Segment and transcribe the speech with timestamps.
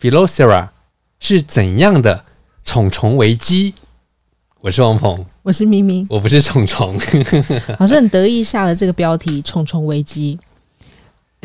[0.00, 0.70] Phylloxera
[1.18, 2.24] 是怎样的
[2.64, 3.74] 虫虫危机？
[4.62, 6.98] 我是王鹏，我是咪咪，我不是虫虫，
[7.78, 10.38] 好像很得意下了这个标题“虫虫危机”。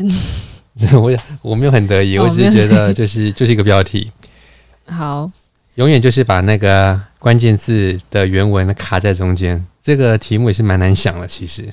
[0.94, 4.10] 我我没有很得意，哦、我只是觉得就是 就是一个标题。
[4.86, 5.30] 好，
[5.74, 9.66] 永远就是把那个关键字的原文卡在中间。
[9.82, 11.68] 这个题目也是蛮难想的，其实。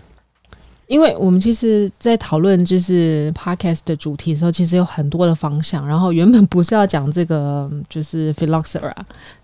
[0.87, 5.87] 因为我们其实，在讨论就是 podcast 的主题的时候，其实有很多的方向。
[5.87, 8.93] 然后原本不是要讲这个，就是 Phylloxera，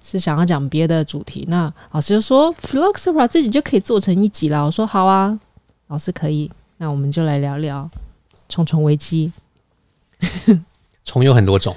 [0.01, 1.45] 是想要讲别的主题。
[1.47, 4.65] 那老师就说 Phylloxera 自己就可以做成一集了。
[4.65, 5.39] 我说好啊，
[5.87, 6.51] 老师可以。
[6.77, 7.89] 那我们就来聊聊
[8.47, 9.31] 虫虫危机。
[11.05, 11.75] 虫有很多种，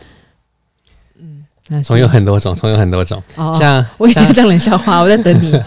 [1.18, 1.44] 嗯，
[1.84, 3.22] 虫有很多种，虫有很多种。
[3.36, 5.52] 哦，像我也要讲冷笑话，我在等你。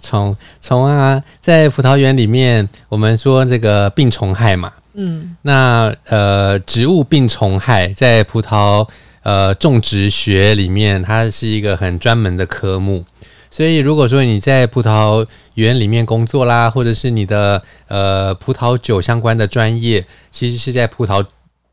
[0.00, 8.88] 虫虫啊，在葡萄园里面，我们说这个病虫害嘛，嗯，那呃，植物病虫害在葡萄
[9.22, 13.04] 呃种植学里面，它是一个很专门的科目。
[13.50, 21.24] 所以，如果说你在葡萄园里面工作啦，或者是你的呃葡萄酒相关的专业，其实是在葡萄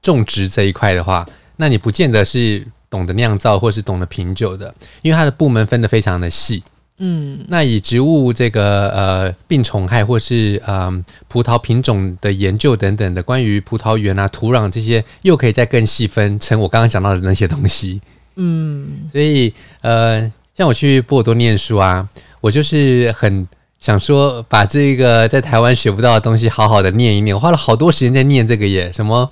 [0.01, 6.63] 种植这一块的话，那你不见得是懂得酿造或是懂得品酒的，因为它的部门分得非常的细。
[6.97, 18.00] 嗯，那以植物这个呃病虫害或是嗯、呃、葡萄品种的研究等等的，关于葡萄园啊土壤这些，又可以再更细分成我刚刚讲到的那些东西。
[18.38, 22.07] 嗯，所以呃，像我去波尔多念书啊，
[22.39, 23.45] 我就是很
[23.78, 29.29] 想说把这个在台湾学不到的东西好好的念一念，我花了好多时间在念这个耶，什么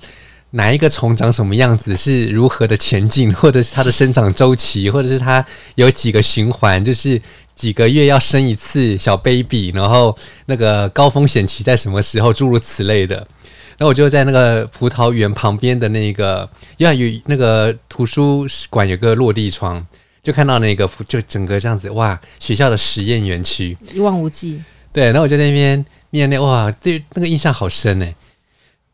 [0.50, 5.42] 哪一个虫长什么样子，是如何的前进，或者是它的生长周期，或者是它
[5.76, 7.18] 有几个循环，就是。
[7.54, 10.16] 几个月要生一次小 baby，然后
[10.46, 12.32] 那个高风险期在什么时候？
[12.32, 13.26] 诸如此类的。
[13.78, 19.84] 那我就在那个葡萄园旁边的那个，因为有那个图书馆有个落地窗，
[20.22, 24.62] 就看到那个就整个这样子哇，学校的实验园区一望无际。
[24.92, 28.14] 对，然后我就在那边念那哇，对那个印象好深诶。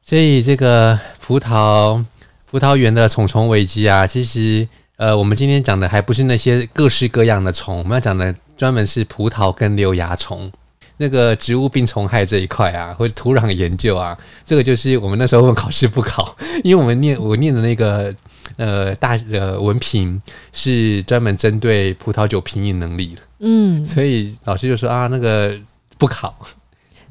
[0.02, 2.02] 所以这个葡萄
[2.50, 4.66] 葡萄园的虫虫危机啊，其实
[4.96, 8.34] 呃，我们今天讲的还不是那些各式各样的虫，我们要讲的。
[8.60, 10.52] 专门是葡萄跟瘤蚜虫，
[10.98, 18.14] 那个植物病虫害这一块啊，或者土壤研究啊，这个就是我们那时候问考试不考， 因为我们念我念的那个
[18.58, 20.20] 呃大呃文凭
[20.52, 25.58] 是专门针对葡萄酒品饮能力的，嗯，所以老师就说啊，那个
[25.96, 26.34] 不考。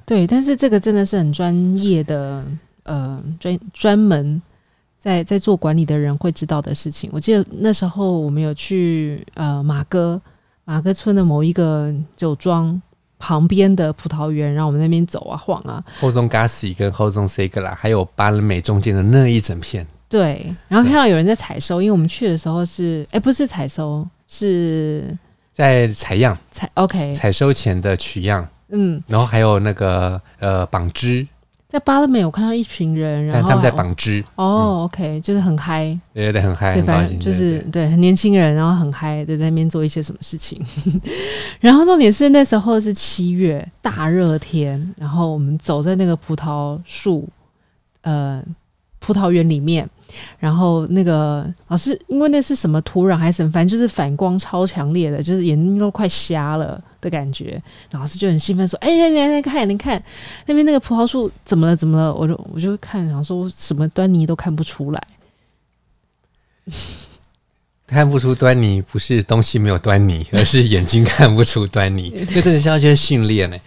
[0.05, 2.45] 对，但是这个真的是很专业的，
[2.83, 4.39] 呃，专专门
[4.99, 7.09] 在在做管理的人会知道的事情。
[7.11, 10.21] 我记得那时候我们有去呃马哥。
[10.69, 12.79] 马哥村的某一个酒庄
[13.17, 15.83] 旁边的葡萄园，让我们那边走啊晃啊。
[15.99, 19.83] 后中加西跟后中塞格拉，还有巴伦美中间的那一整片。
[20.07, 25.17] 对，然后看到有人在采收，因为我们去的时候是，哎，不是采收，是
[25.51, 26.37] 在采样。
[26.51, 28.47] 采 OK，采收前的取样。
[28.67, 31.25] 嗯，然后还有那个呃绑枝。
[31.69, 34.25] 在巴勒美，我看到一群人，然后他们在绑枝。
[34.33, 40.59] 哦，OK，就是很嗨，对对，很嗨，对，就是对很年轻人，然后很嗨，在那边做一些什么事情。
[41.61, 47.29] 然后重点是那时候是七月大热天，然后我们走在那个葡萄树，
[48.01, 48.43] 呃，
[48.97, 49.87] 葡萄园里面。
[50.39, 57.61] 然后那个老师，因为那是什么土壤还是什么，反正就是反光超强烈的，就是眼睛都快瞎了的感觉。
[57.91, 60.01] 老师就很兴奋说：“哎，来来来看，你看
[60.45, 61.75] 那边那个葡萄树怎么了？
[61.75, 65.07] 怎么了？”我就我就看，然后说我什么端倪都看不出来，
[67.87, 72.11] 看不出端倪，不是东西没有端倪，而是眼睛看不出端倪。
[72.33, 73.57] 这真的是要去训练呢。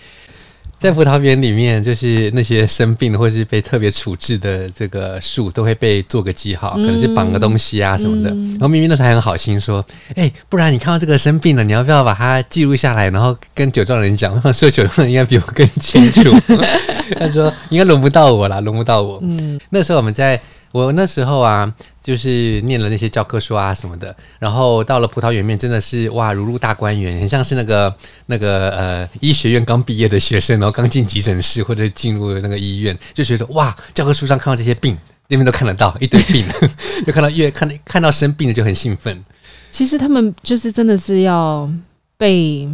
[0.83, 8.31] 在葡萄园里面，就是那些生病或是被特别处置的这个树，都会被做个记号，可能是绑个东西啊什么的。
[8.31, 9.85] 嗯、然后明明那时候还很好心说
[10.17, 14.35] ：“哎、欸，不然你看到这个生病了，你要不要把它记录下来，然后跟酒庄人讲？
[14.53, 16.35] 说酒庄人应该比我更清楚。
[17.17, 20.41] ”他说：“应该轮不到我啦，轮不到我。”嗯，那时候我们在。
[20.73, 21.71] 我那时候啊，
[22.03, 27.95] 就是念了那些教科书啊什么的，然后到了葡萄园面，真的是哇，如入大观园，很像是那个
[28.27, 36.45] 那个呃医学院刚毕业的学生，然后刚进急诊室或者进入那个医院，就觉得哇，教科书上看到这些病，那边都看得到一堆病，
[37.07, 39.25] 就看到越看看到生病的就很兴奋。
[39.71, 41.71] 其实他们就是真的是要
[42.17, 42.69] 被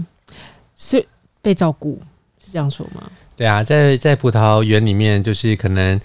[0.77, 1.07] 是
[1.43, 2.01] 被照顾，
[2.43, 3.03] 是这样说吗？
[3.37, 6.01] 对啊，在在葡萄园里面，就是可能。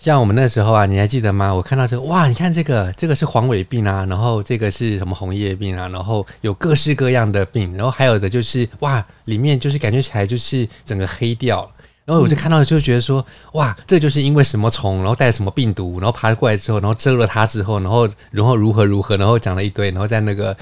[0.00, 1.54] 像我们那时候啊，你还记得吗？
[1.54, 11.70] 我看到这个，哇，你看这个，这个是黄尾病啊，然后这个是什么红叶病啊，然后有各式各样的病，然后还有的就是哇，里面就是感觉起来就是整个黑掉，
[12.06, 20.56] 然后我就看到就觉得说，哇，这就是因为什么虫，然后带什么病毒，然后爬过来之后，然后蛰了它之后，然后然后如何如何，然后讲了一堆，然后在那个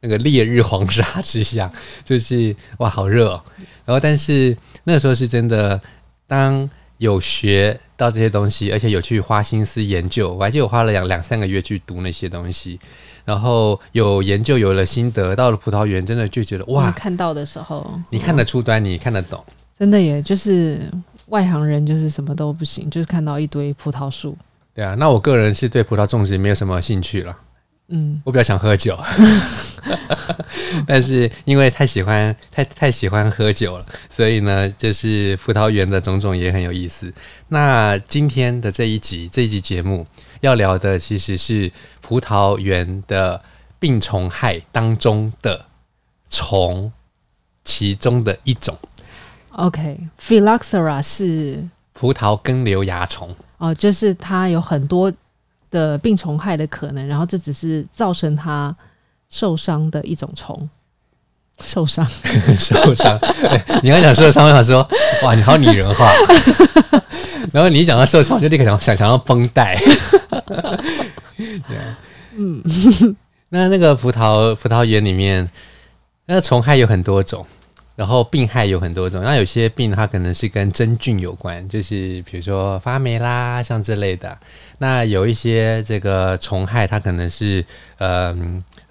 [0.00, 1.70] 那个烈日黄沙之下，
[2.04, 3.40] 就是哇，好热，
[3.84, 5.80] 然后但是那时候是真的
[6.26, 6.68] 当。
[7.02, 10.32] 有学到这些东西，而且有去花心思研究。
[10.32, 12.78] 我还记得我花了两两三个月去读那些东西，
[13.24, 15.34] 然后有研究，有了心得。
[15.34, 16.92] 到了葡萄园，真的就觉得哇！
[16.92, 19.44] 看到的时候，你看得出端倪，你看得懂。
[19.76, 20.88] 真的耶，就是
[21.26, 24.38] 外行人，就是什么都不行，就是看到一堆葡萄树。
[24.72, 27.36] 对啊，那我个人是对葡萄种植没有什么兴趣了。
[27.88, 28.98] 嗯，我比较想喝酒，
[30.86, 37.12] 但是因为太喜欢太太喜欢喝酒了，所以呢，就是葡萄园的种种也很有意思。
[37.48, 40.06] 那今天的这一集这一集节目
[40.40, 41.70] 要聊的其实是
[42.00, 43.42] 葡萄园的
[43.78, 45.66] 病虫害当中的
[46.30, 46.90] 虫
[47.64, 48.78] 其中的一种。
[49.50, 55.12] OK，Phylloxera 是葡萄根瘤蚜虫哦，就是它有很多。
[55.72, 58.72] 的病虫害的可能，然后这只是造成它
[59.28, 60.68] 受伤的一种虫，
[61.60, 62.06] 受伤，
[62.56, 63.18] 受伤。
[63.82, 64.88] 你刚讲受伤，我想说，
[65.24, 66.12] 哇，你好拟人化。
[67.52, 69.76] 然后你一讲到受伤，我就立刻想想想到绷带。
[71.36, 71.76] 对，
[72.36, 72.62] 嗯，
[73.48, 75.50] 那那个葡萄葡萄园里面，
[76.26, 77.44] 那个虫害有很多种。
[78.02, 84.36] 然后病害有很多种，那有些病它可能是跟真菌有关，就是比如说发霉啦，像这类的。
[84.78, 87.64] 那有一些这个虫害，它可能是
[87.98, 88.36] 呃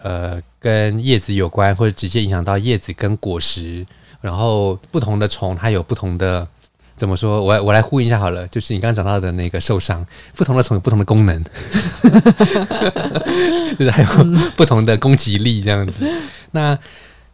[0.02, 3.86] 呃跟叶子有关，或者直接影响到叶子跟果实。
[4.22, 6.48] 然后不同的虫，它有不同的
[6.96, 7.44] 怎么说？
[7.44, 11.44] 我我来呼应一下好了，就是你刚刚讲到的那个受伤，不同的虫有不同的功能，
[13.78, 14.10] 就是还有
[14.56, 16.10] 不同的攻击力这样子。
[16.52, 16.80] 那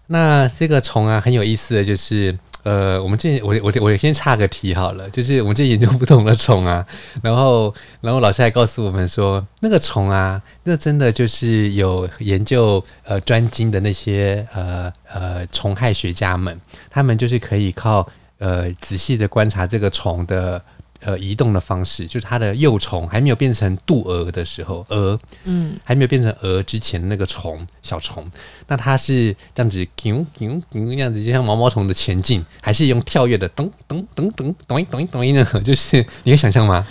[0.07, 6.85] 那这个虫啊，很有意思的就是，呃，我们这我我我先插个题好了，就是我们这研究不同的虫啊，
[7.21, 18.07] 然后然后老师还告诉我们说，那个虫啊，那真的就是有研究呃专精的那些呃呃虫害学家们，他们就是可以靠
[18.37, 20.61] 呃仔细的观察这个虫的。
[20.99, 28.25] 呃，移动的方式就是它的幼虫还没有变成渡蛾的时候，蛾，嗯，还没有变成蛾之前的那个虫，小虫，
[28.67, 35.63] 那它是这样子，啾啾啾，这样子，就像毛毛虫的前进，还是用跳跃的，咚咚咚咚咚一咚一咚？
[35.63, 36.85] 就是你可以想象吗？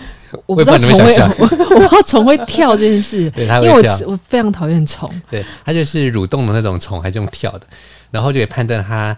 [0.46, 7.66] 我不知道虫会，我我不知道虫会跳这件事，对，它会跳，因为我我非常讨厌虫，对，它就是蠕动的那种虫，还是用跳的，
[8.10, 9.16] 然后就可以判断它。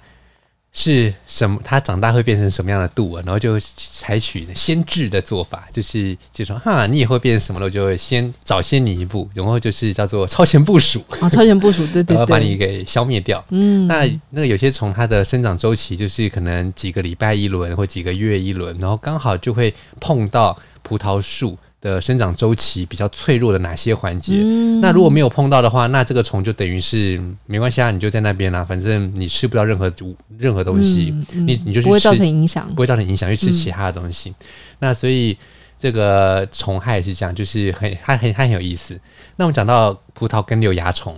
[0.80, 1.60] 是什么？
[1.64, 3.20] 它长大会变成什么样的度啊？
[3.26, 13.44] 然后就采取先制的做法，就是就说哈，你以后变成什么了，我就会先早先你一步，然后就是叫做超前部署啊，超前部署，对对对，然后把你给消灭掉。
[13.50, 24.34] 嗯，那那个有些虫它的生长周期就是可能几个礼拜一轮或几个月一轮，然后刚好就会碰到葡萄树的生长周期比较脆弱的哪些环节？
[24.42, 29.92] 嗯、那如果没有碰到的话，那这个虫就等于是没关系啊，你就在那边啦、啊，反正你吃不到任何
[30.36, 34.30] 任何东西，你你就去吃，不会造成影响，不会造成影响，去吃其他的东西。
[34.30, 34.34] 嗯、
[34.80, 35.38] 那所以
[35.78, 38.98] 这个虫害也是这样，就是很它很它很有意思。
[39.36, 41.16] 那我们讲到葡萄根瘤蚜虫，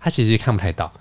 [0.00, 0.92] 它其实看不太到，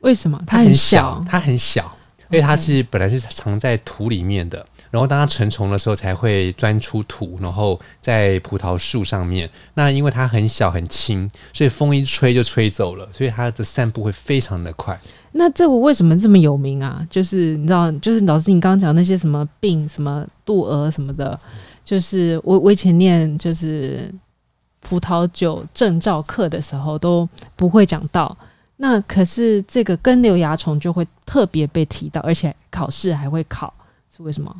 [0.00, 0.42] 为什么？
[0.46, 1.96] 它很小，它很小，
[2.30, 4.66] 因为它是本来是藏在土里面的。
[4.90, 9.48] 然后当它成虫的时候，才会钻出土，然后在葡萄树上面。
[9.74, 14.98] 那因为它很小很轻，所以风一吹就吹走了，所以它的散布会非常的快。
[15.32, 17.06] 那这个为什么这么有名啊？
[17.10, 21.38] 就是你知道，就是老师你刚刚讲那些什么病、什么渡蛾什么的，
[21.84, 24.10] 就是我我以前念就是
[24.80, 28.34] 葡萄酒证照课的时候都不会讲到。
[28.76, 33.72] 那可是这个根瘤蚜虫就会特别被提到，而且考试还会考。
[34.16, 34.54] 是为什么？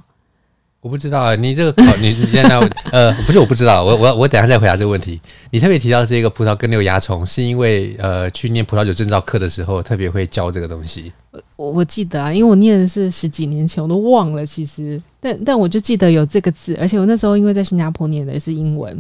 [0.87, 2.61] 我不知道啊，你这个考你现在
[2.93, 5.21] 呃不是我不知道，我我我等下再回答这个问题。
[5.51, 11.13] 你特别提到这个葡萄根瘤蚜虫，是因为呃去念葡萄酒证照课的时候特别会教这个东西。
[11.57, 18.97] 我我记得啊，因为我念的是十几年前，我都忘了其实，但但我就记得有这个字，而且我那时候因为在新加坡念的是英文，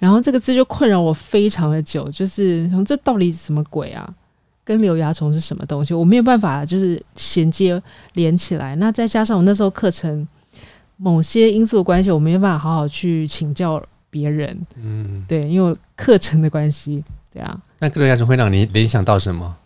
[0.00, 4.12] 然后这个字就困扰我非常的久，就是这到底是什么鬼啊？
[4.64, 5.94] 根瘤蚜虫是什么东西？
[5.94, 7.80] 我没有办法就是衔接
[8.14, 8.74] 连起来。
[8.76, 10.26] 那再加上我那时候课程。
[11.02, 14.66] 某些因素的关系，我没办法好好去请教别人。
[14.76, 17.02] 嗯，对，因为课程的关系，
[17.32, 17.58] 对啊。
[17.78, 19.56] 那根瘤蚜虫会让你联想到什么？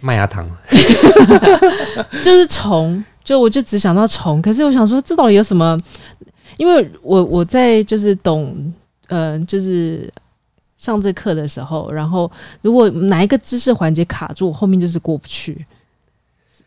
[0.00, 0.48] 麦芽糖，
[2.24, 4.40] 就是虫，就我就只想到虫。
[4.40, 5.78] 可是我想说，这到底有什么？
[6.56, 8.72] 因为我我在就是懂，
[9.08, 10.10] 呃，就是
[10.78, 12.30] 上这课的时候，然后
[12.62, 15.66] 如果哪一个知识环节卡住，后面就是过不去。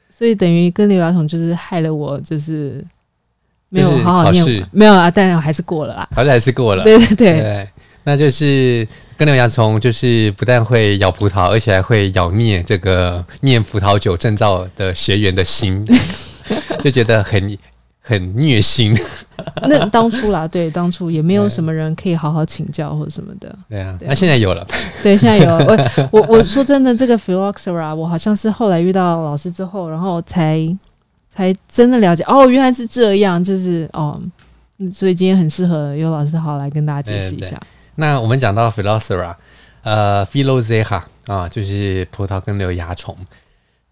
[0.09, 2.85] 所以等于根瘤蚜虫就是害了我，就是。
[3.73, 6.83] 没有好好念，没有啊，但还是过了啊，考试还是过了。
[6.83, 7.69] 对对对，对，
[8.03, 8.85] 那就是
[9.15, 15.87] 根瘤蚜虫，就是不但会咬葡萄，而且还会咬灭这个念葡萄酒证照的学员的心，
[16.83, 17.57] 就觉得很
[18.01, 18.93] 很虐心。
[19.61, 23.55] 那当初啦， 对，当初也没有什么人可以好好请教或者什么的。
[23.69, 24.67] 对啊，那现在有了。
[25.01, 25.91] 对，现在有了。
[26.11, 30.77] 我我我说真的，这个 Phylloxera，我好像是后来遇到老师之后，然后才。
[31.33, 34.21] 才真的了解哦，原来是这样，就是哦，
[34.91, 37.57] 所以今天很适合尤老师好来跟大家解释一下。
[37.95, 39.33] 那我们讲到 Phylloxera，
[39.83, 43.17] 呃，PHILOSERA 啊，就是葡萄根瘤蚜虫。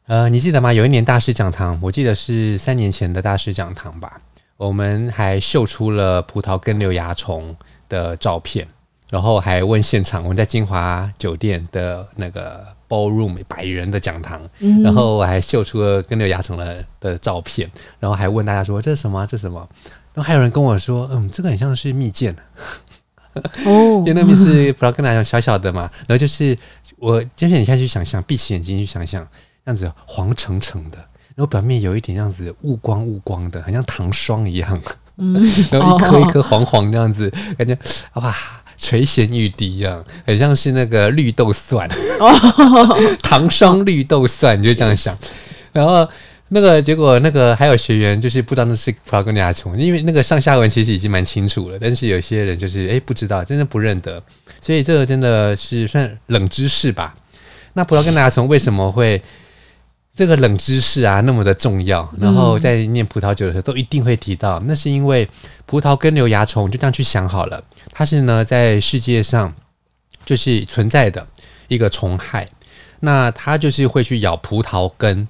[0.08, 0.74] 呃，你记得吗？
[0.74, 4.20] 有一年大师讲堂，我记得是三年前的大师讲堂吧，
[4.58, 7.56] 我们还秀出了葡萄根瘤蚜虫
[7.88, 8.68] 的照片，
[9.10, 12.66] 然后还问现场，我们在金华酒店的那个。
[12.90, 19.24] Ballroom 百人的讲堂，嗯、然后我还秀出了根瘤蚜虫的的照片，然后还问大家说，这是什么？
[19.28, 19.60] 这是什么？
[20.16, 22.36] 然后还有人跟我说，嗯，这个很像是蜜饯
[23.64, 26.58] 哦， 因为那边是葡萄根瘤蚜虫小小的嘛，然后就是
[26.98, 29.24] 我就是你现在去想象，闭起眼睛去想象，
[29.64, 30.98] 这样子黄澄澄的，
[31.36, 34.82] 然后表面有一点这样子雾光雾光的，很像糖霜一样，
[35.18, 37.78] 嗯， 然后一颗一颗黄黄这样子，哦、感觉
[38.16, 38.36] 哇。
[38.80, 41.88] 垂涎欲滴一样，很像是那个绿豆蒜，
[43.22, 45.16] 糖霜绿豆蒜，你就这样想。
[45.74, 46.08] 然后
[46.48, 54.24] 那个结果，那个还有学员就是不知道那是葡萄根瘤蚜虫，因为那个上下文其实已经蛮清楚了，但是有些人就是诶、欸、不知道，真的不认得，
[54.62, 57.14] 所以这个真的是算冷知识吧。
[57.74, 59.22] 那葡萄根瘤蚜虫为什么会
[60.16, 62.10] 这个冷知识啊那么的重要？
[62.18, 65.28] 然后在念葡萄酒的时候都一定会提到，那是因为
[65.66, 67.64] 葡萄根瘤蚜虫就这样去想好了。
[68.00, 69.54] 它是呢，在世界上
[70.26, 71.28] 就是存在的
[71.68, 72.48] 一个虫害，
[73.02, 75.28] 那它就是会去咬葡萄根，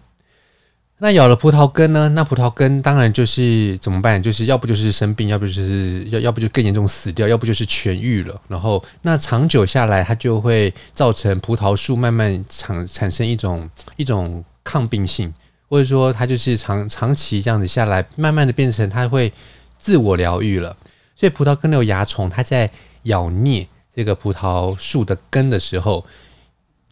[1.00, 4.22] 那咬了葡萄根呢，那葡萄根当然就是怎么办？
[4.22, 8.40] 就是要不就是生病，要不就是要要不就更严重死掉，要不就是痊愈了。
[8.48, 15.34] 然后那长久下来，它就会造成葡萄树慢慢产产生一种一种抗病性，
[15.68, 19.34] 或者说它就是长长期这样子下来，慢慢的变成它会
[19.80, 20.78] 自我疗愈了。
[21.20, 22.72] 所以葡萄根瘤蚜虫，它在
[23.04, 26.06] 咬啮这个葡萄树的根的时候，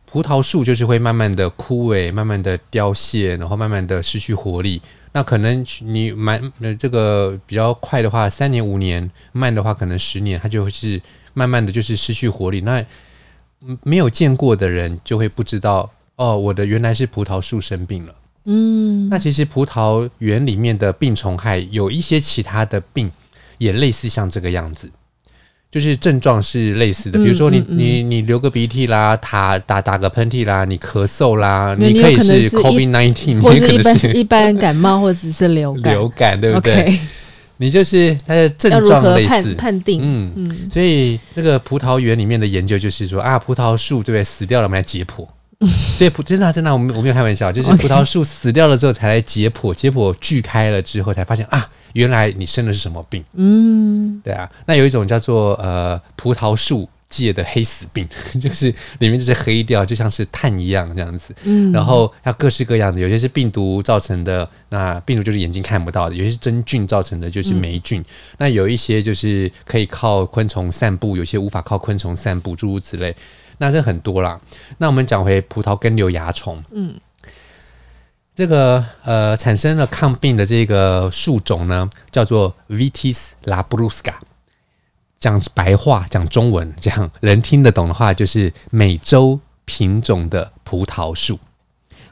[0.05, 4.81] 葡萄树就是会慢慢的枯萎，慢慢的凋谢，然后慢慢的失去活力。
[5.13, 6.41] 那可能你蛮
[6.77, 11.01] 这个比较快的话，三年五年；慢的话，可能十年，它就是
[11.33, 12.59] 慢慢的就是失去活力。
[12.59, 12.83] 那
[13.83, 18.15] 没有见过的人就会不知道哦，我的原来是葡萄树生病了。
[18.43, 23.09] 嗯，那其实葡萄园里面的病虫害有一些其他的病。
[23.57, 24.89] 也类似像这个样子，
[25.71, 36.99] 就是症状是类似的，比如说你、嗯嗯、你你流个鼻涕啦，打打打个喷嚏啦，你咳嗽啦，你可以是 COVID nineteen，或者一般一般感冒或者是流感，流感对不对？Okay.
[37.59, 44.23] 你就是它的症状类似，判，判定嗯嗯，所以那个葡萄园里面的研究就是说啊，葡萄树对不对？
[44.23, 45.27] 死掉了，我们来解剖。
[45.97, 53.23] 所以葡真的真的，我们我没有开玩笑，就是葡萄树死掉了之后才来解剖，解剖锯开了之后才发现啊，原来你生的是什么病？
[53.33, 54.49] 嗯，对啊。
[54.65, 58.07] 那有一种叫做呃葡萄树界的黑死病，
[58.41, 61.33] 就是里面就是黑掉，就像是碳一样这样子。
[61.43, 68.03] 嗯，然后要各式各样的，有些是病毒造成的，那病毒就是眼睛看不到的；有些是真菌造成的，就是霉菌。
[68.37, 73.15] 那有一些就是可以靠昆虫散布，有些无法靠昆虫散布，诸如此类。
[73.59, 74.39] 那这很多啦。
[74.77, 76.93] 那我们讲回葡萄根瘤蚜虫，嗯，
[78.37, 84.13] 这个呃产生了抗病的这个树种呢，叫做 Vitis labrusca。
[85.17, 91.39] 讲白话，讲中文，这样人听得懂的话，就是美洲品种的葡萄树。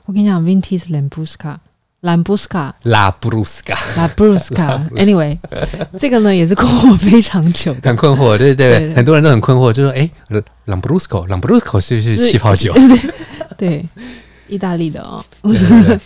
[0.05, 1.57] 我跟你讲，Vitis labrusca
[1.99, 4.79] 兰布斯卡，拉布鲁斯卡，拉布鲁斯卡。
[4.95, 5.37] Anyway，
[5.99, 10.09] 这个呢也是困惑非常久的，很困惑，对对对，很多人都很困惑，就说：“哎，
[10.65, 12.73] 朗布鲁斯科，朗布鲁斯科是不是气泡酒？”
[13.55, 13.87] 对，
[14.47, 15.23] 意大利的哦。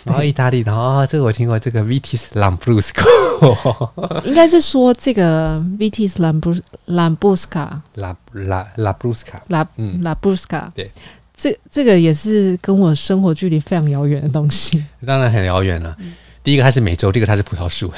[0.04, 3.90] 然后意大利的哦，这个我听过，这个 Vitis Lambrusco，
[4.24, 10.90] 应该是说这个 Vitis Lambrus Lambrusca，拉拉拉布鲁斯卡，拉嗯拉布鲁斯卡，对。
[11.36, 15.96] 这这个也是跟我生活距离非常遥远的东西，当然很遥远了。
[16.44, 17.90] 第一个它是美洲，第二个它是葡萄树。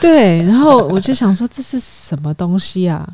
[0.00, 3.08] 对，然后我就 想说这是什么东西啊？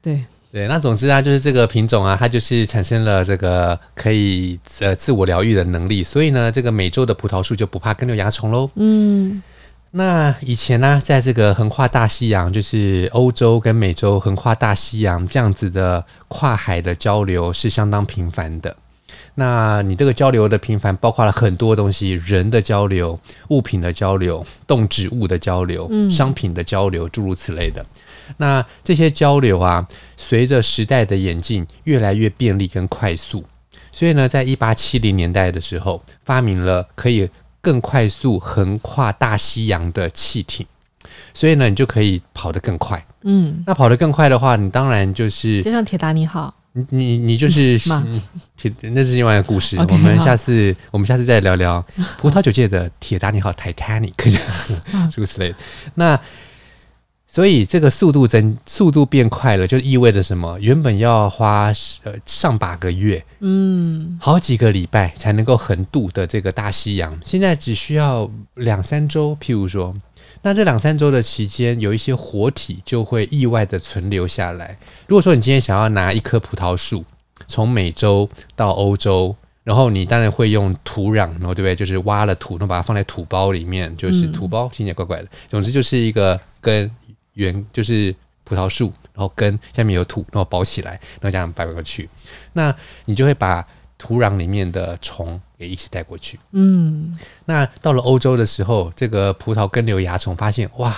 [0.00, 8.68] 对对，那总之啊，就是这个品种啊，它就是产生了这个可以呃自我疗愈的能力，所以呢，这个美洲的葡萄树就不怕根瘤蚜虫喽。
[8.74, 9.40] 嗯，
[9.92, 18.74] 那以前呢、啊，在这个横跨大西洋，就是欧洲跟美洲横跨大西洋这样子的跨海的交流是相当频繁的。
[19.36, 27.84] 那你这个交流的频繁，包括了很多东西，人的交流、物品的交流、动植物的交流、嗯、商品的交流，诸如此类的。
[28.36, 33.44] 那这些交流啊，随着时代的演进，越来越便利跟快速。
[33.92, 37.28] 所以呢，在一八七零年代的时候，发明了可以
[37.60, 40.66] 更快速横跨大西洋的汽艇。
[41.34, 43.04] 所以呢，你就可以跑得更快。
[43.22, 46.54] 嗯，那跑得更快的话，你当然就是就像铁达尼号。
[46.72, 48.22] 你你你就是，嗯、
[48.94, 49.76] 那是另外一个故事。
[49.76, 51.84] Okay, 我们下次我们下次再聊聊
[52.16, 54.12] 葡萄酒界的铁达尼号 Titanic，
[55.10, 55.56] 诸如此类的。
[55.96, 56.20] 那
[57.32, 60.58] 所以这个速度增速度变快了，就意味着什么？
[60.58, 61.72] 原本要花
[62.02, 69.36] 呃上把个月，嗯，好几个礼拜才能够横渡的这个大西洋，现在只需要两三周。
[69.40, 69.94] 譬如说。
[70.42, 74.78] 那这两三周的期间，有一些活体就会意外的存留下来。
[75.06, 77.04] 如果说你今天想要拿一棵葡萄树
[77.46, 81.76] 从美洲到欧洲，然后你当然会用土壤，然后对不对？
[81.76, 85.28] 就是挖了土，然后把它放在土包里面，就是土包，听起来怪怪的。
[85.50, 86.90] 总之就是一个根
[87.34, 92.08] 源，就是葡萄树，然后根下面有土，然后包起来，然后这样摆过去。
[92.52, 93.66] 那你就会把
[93.98, 95.40] 土壤里面的虫。
[95.60, 96.40] 也一起带过去。
[96.52, 100.96] 嗯，那到了欧洲的时候，这个葡萄根瘤蚜虫发现，哇，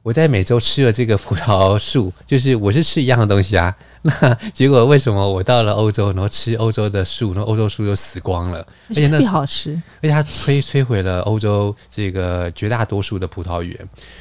[0.00, 3.76] 我在美洲吃了这个葡萄树，就是我是吃一样的东西啊。
[4.00, 8.66] 那结果为什么我到了欧洲，然后吃欧洲的树，然后欧洲树就死光了？
[8.88, 13.78] 而且那不好吃，而且它摧摧毁了欧洲这个绝大多数的葡萄园，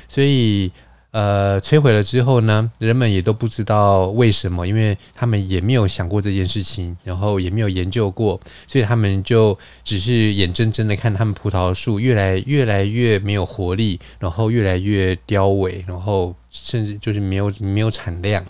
[0.09, 0.69] 所以。
[1.13, 18.43] 呃，摧毁了之后呢，人们也都不知道为什么，因为他们也没有想过这件事情，然后也没有研究过，所以他们就只是眼睁睁的看他们葡萄树越来越来越没有活力，然后越来越凋萎，然后甚至就是没有没有产量。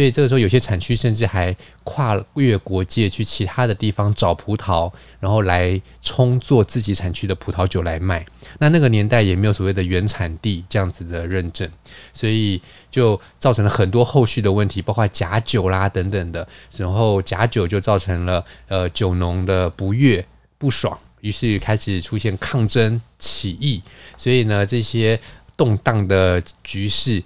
[0.00, 8.24] 所以这个时候，有些产区甚至还跨越国界去其他的地方找葡萄，然后来充作自己产区的葡萄酒来卖。
[8.60, 11.70] 那那个年代也没有所谓的原产地这样子的认证，
[12.14, 12.58] 所以
[12.90, 16.48] 就造成了很多后续的问题，包括假酒啦等等的。
[16.78, 20.24] 然后假酒就造成了呃酒农的不悦
[20.56, 23.82] 不爽，于是开始出现抗争起义。
[24.16, 25.20] 所以呢，这些
[25.58, 27.22] 动荡的局势。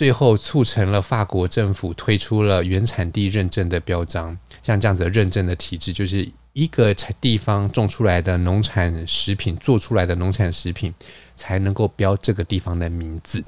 [0.00, 10.90] 最后促成了法国政府推出了原产地认证的标章，像这样子的认证的体制，就是一个地方种出来的农产食品做出来的农产食品
[11.36, 13.44] 才能够标这个地方的名字。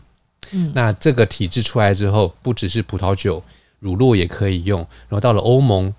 [0.51, 3.43] 嗯，那这个体制出来之后，不只是葡萄酒、
[3.79, 5.95] 乳酪也可以用，然后到了欧盟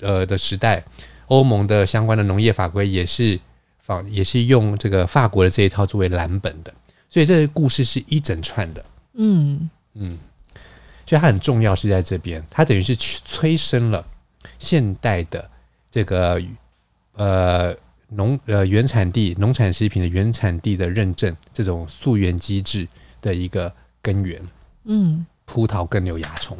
[0.00, 0.82] 呃的时代，
[1.28, 3.38] 欧盟的相关的农业法规也是
[3.78, 6.74] 仿也是用这个法国的这一套作为蓝本的，
[7.08, 8.84] 所以这个故事是一整串的。
[9.14, 9.70] 嗯。
[9.94, 10.18] 嗯，
[11.06, 14.04] 所以它很重要是在这边，它等于是催生了
[14.58, 15.48] 现代的
[15.90, 16.42] 这个
[17.14, 17.74] 呃
[18.08, 22.88] 农呃原产地农产食品的原产地的认证这种溯源机制
[23.20, 24.40] 的一个根源。
[24.84, 26.56] 嗯，葡萄根瘤蚜虫。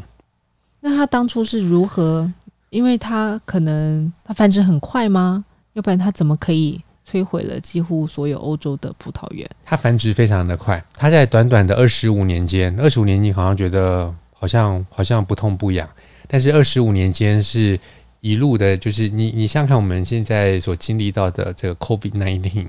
[0.81, 2.31] 那它当初是如何？
[2.71, 5.45] 因为它可能它繁殖很快吗？
[5.75, 6.83] 要不然它怎么可以？
[7.07, 9.49] 摧毁了几乎所有欧洲的葡萄园。
[9.65, 15.89] 它繁殖非常的快，它在短短的二十五年间，二十五年你好像觉得好像好像不痛不痒，
[16.27, 17.79] 但是二十五年间是
[18.21, 22.69] 一路的，就是你你想看我们现在所经历到的这个 COVID nineteen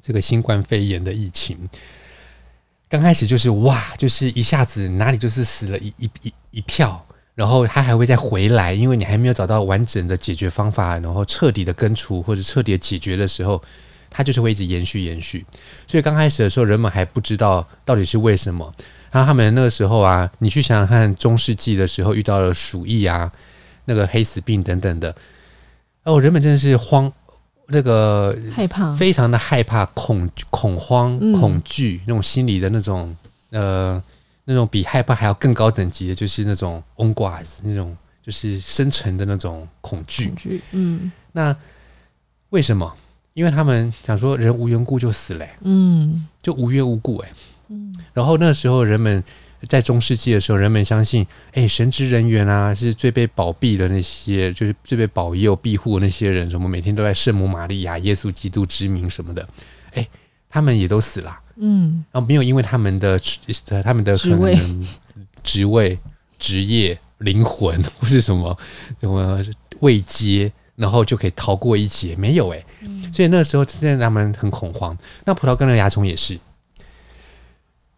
[0.00, 1.68] 这个新冠肺炎的疫情，
[2.88, 7.06] 刚开始就是哇，就是一下子哪里就是死了一一一一票。
[7.40, 13.62] 然后它还会再回来，因为你还没有找到完整的解决方法，然后彻底的根除或者彻底的解决的时候，
[14.10, 15.42] 它就是会一直延续延续。
[15.86, 18.70] 所以刚开始的时候，人们还不知道到底是为什么。
[19.10, 23.32] 然后他们那个时候啊，你去想想看，中世纪的时候遇到了鼠疫啊，
[23.86, 25.16] 那个黑死病等等的，
[26.04, 27.10] 哦，人们真的是慌，
[27.68, 33.16] 那个害怕，非常的害怕、恐恐慌、嗯、恐惧那种心理的那种
[33.48, 34.02] 呃，
[34.52, 40.26] 那种比害怕还要更高等级的，就是那种 angoisse 那种就是深沉的那种恐惧。
[40.26, 41.56] 恐惧，嗯，那
[42.50, 42.96] 为什么？
[43.34, 47.32] 因为他们想说人无缘故就死了、欸，嗯，就无缘无故、欸，哎，
[47.68, 49.22] 嗯，然后那时候人们。
[49.68, 59.46] 在中世纪的时候，人们相信，哎，神职人员啊，是最被保庇的那些，就是最被保佑庇护的那些人，什么每天都在圣母玛利亚、耶稣基督之名什么的，
[59.92, 60.08] 哎，
[60.48, 63.20] 他们也都死了，嗯，然后没有因为他们的
[63.84, 64.88] 他们的可能
[65.42, 65.98] 职位、
[66.38, 68.56] 职业、灵魂 或是什么
[69.00, 69.38] 什么
[69.80, 72.64] 位阶，然后就可以逃过一劫，没有哎，
[73.12, 74.96] 所以那时候现在他们很恐慌。
[75.24, 76.38] 那葡萄干的蚜虫也是。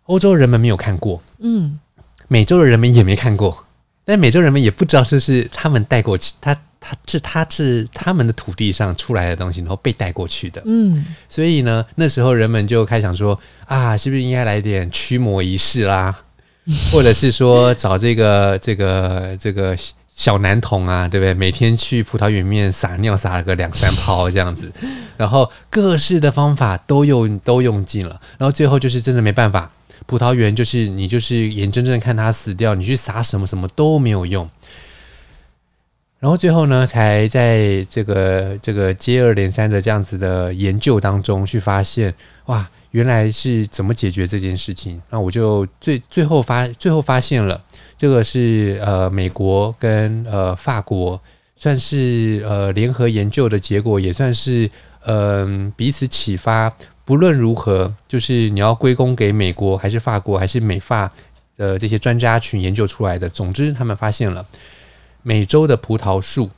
[0.07, 1.79] 欧洲人们没有看过，嗯，
[2.27, 3.65] 美洲的人们也没看过，
[4.05, 16.15] 但美洲人们也不知道这是他们带过去，他他是他是他们的土地上出来的东西，然后被带过去的，嗯，所以呢，那时候人们就开始想说啊，是不是应该来点驱魔仪式啦，
[16.93, 19.77] 或者是说找这个这个这个
[20.15, 21.33] 小男童啊，对不对？
[21.33, 24.71] 每天去葡萄园里面撒尿撒了个两三泡这样子，
[25.17, 29.71] 然后各式的方法都用都用尽了，然后最后就是真的没办法。
[30.05, 34.49] 葡萄园就是你，就是眼睁睁看它死掉，你去撒什么什么都没有用。
[36.23, 42.15] 然后最后呢，才在这个这个接二连三的这样子的研究当中去发现，
[42.47, 45.03] 哇，原来是怎么解决这件事情？
[45.11, 47.61] 那我就最最后发最后发现了，
[47.99, 51.21] 这个是呃美国跟呃法国
[51.57, 54.71] 算是呃联合研究的结果，也算是
[55.07, 56.73] 嗯、呃、彼此启发。
[57.05, 61.11] 不论如何，就是你要归功给美国还是法国还是美法
[61.57, 63.29] 的这些专家群研究出来的。
[63.29, 64.47] 总之，他们发现了
[65.23, 66.51] 美洲的葡萄树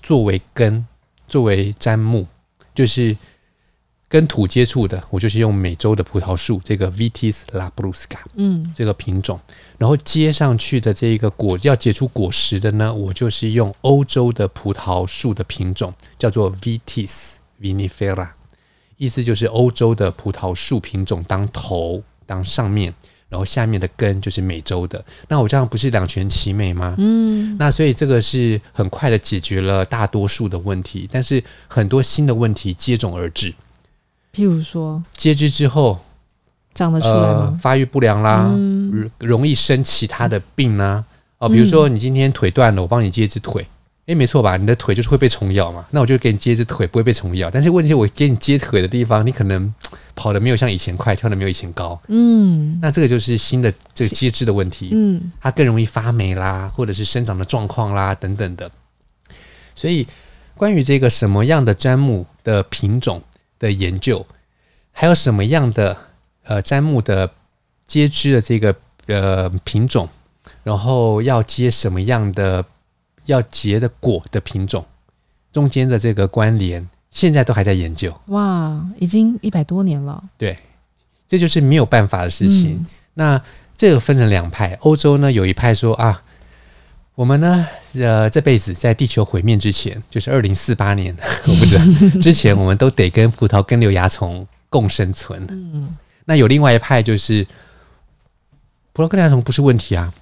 [0.00, 0.86] 作为根、
[1.26, 2.26] 作为砧木，
[2.74, 3.16] 就是
[4.08, 9.40] 跟土接触的，我就是用美洲的葡萄树这个 Vitis labrusca，嗯，这个品种。
[9.76, 18.28] 然后接上去的这个果要结出果实的呢，我就是用欧洲的葡萄树的品种，叫做 Vitis vinifera。
[18.96, 22.94] 意思就是欧洲的葡萄树品种当头当上面，
[23.34, 25.04] 然后下面的根就是美洲的。
[25.26, 26.94] 那我这样不是两全其美吗？
[26.98, 33.52] 嗯，那所以这个是很快的解决了大多数的问题，但是很多新的问题接踵而至。
[34.32, 35.98] 譬如说，接枝之后
[36.74, 37.50] 长得出来吗？
[37.50, 41.04] 呃，发育不良啦，嗯，容易生其他的病呢？
[41.38, 43.66] 哦，比如说你今天腿断了，我帮你接一只腿。
[44.06, 44.58] 诶，没错吧？
[44.58, 47.50] 你的腿就是会被虫咬嘛，那我就给你接一只腿，不会被虫咬。
[47.50, 49.72] 但是问题是我给你接腿的地方，你可能
[50.14, 51.98] 跑得没有像以前快，跳得没有以前高。
[52.08, 54.90] 嗯，那这个就是新的这个接枝的问题。
[54.92, 58.70] 嗯，它更容易发霉啦，或者是生长的状况啦等等的。
[59.74, 60.06] 所以，
[60.54, 63.22] 关于这个什么样的砧木的品种
[63.58, 64.26] 的研究，
[64.92, 65.96] 还有什么样的
[66.42, 67.30] 呃砧木的
[67.86, 70.06] 接枝的这个呃品种，
[70.62, 72.62] 然后要接什么样的？
[73.26, 74.84] 要结的果的品种
[75.52, 78.12] 中间的这个关联，现在都还在研究。
[78.26, 80.22] 哇，已经一百多年了。
[80.36, 80.58] 对，
[81.28, 82.72] 这就是没有办法的事情。
[82.72, 83.42] 嗯、那
[83.76, 86.22] 这个分成两派，欧洲呢有一派说啊，
[87.14, 91.84] 我们呢呃这辈子在地球毁灭之前，就是二零四八年， 我不知道
[92.20, 95.46] 之前，我们都得跟葡萄根瘤蚜虫共生存。
[95.48, 97.46] 嗯，那有另外一派就是
[98.92, 100.12] 葡萄根瘤蚜虫不是问题啊，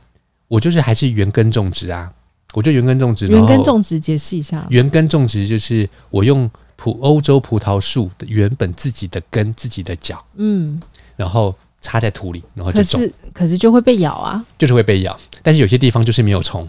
[0.49, 2.13] 我就是还是原根种植啊。
[2.55, 4.67] 我就原根种植，原根种植解释一下。
[4.69, 10.81] 原根种植就是我用葡欧洲葡萄树的原本自己的根、自己的脚，嗯，
[11.17, 13.01] 然后插在土里，然后就种。
[13.01, 15.19] 可是可是就会被咬啊，就是会被咬。
[15.43, 16.69] 但是有些地方就是没有虫。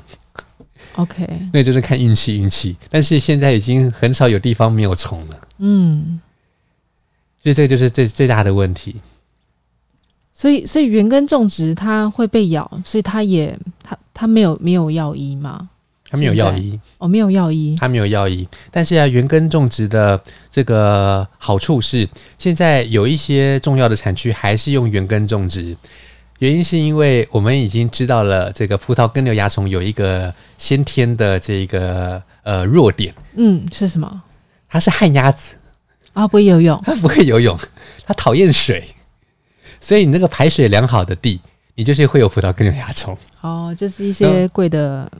[0.96, 2.76] OK，那就是看运气，运气。
[2.90, 5.48] 但是现在已经很少有地方没有虫了。
[5.58, 6.22] 嗯，
[7.42, 8.96] 所以这个就是最最大的问题。
[10.36, 15.70] 所以，所以原根种植它会被咬，所以它也它它没有没有药医吗？
[16.14, 18.48] 它没有药医哦，没有药医，它没有药医。
[18.70, 20.22] 但是啊，原根种植的
[20.52, 25.76] 这个好处是，现在有一些重要的产区还是用原根种植。
[26.38, 33.12] 原因是因为我们已经知道了，这个葡萄根瘤蚜虫有一个先天的这个呃弱点。
[33.36, 34.22] 嗯，是什么？
[34.70, 35.56] 它是旱鸭子
[36.14, 36.80] 啊，不会游泳。
[36.86, 37.58] 它不会游泳，
[38.06, 38.88] 它讨厌水。
[39.82, 41.42] 所以你那个排水良好的地，
[41.74, 43.18] 你就是会有葡萄根瘤蚜虫。
[43.42, 45.12] 哦，就是一些贵的。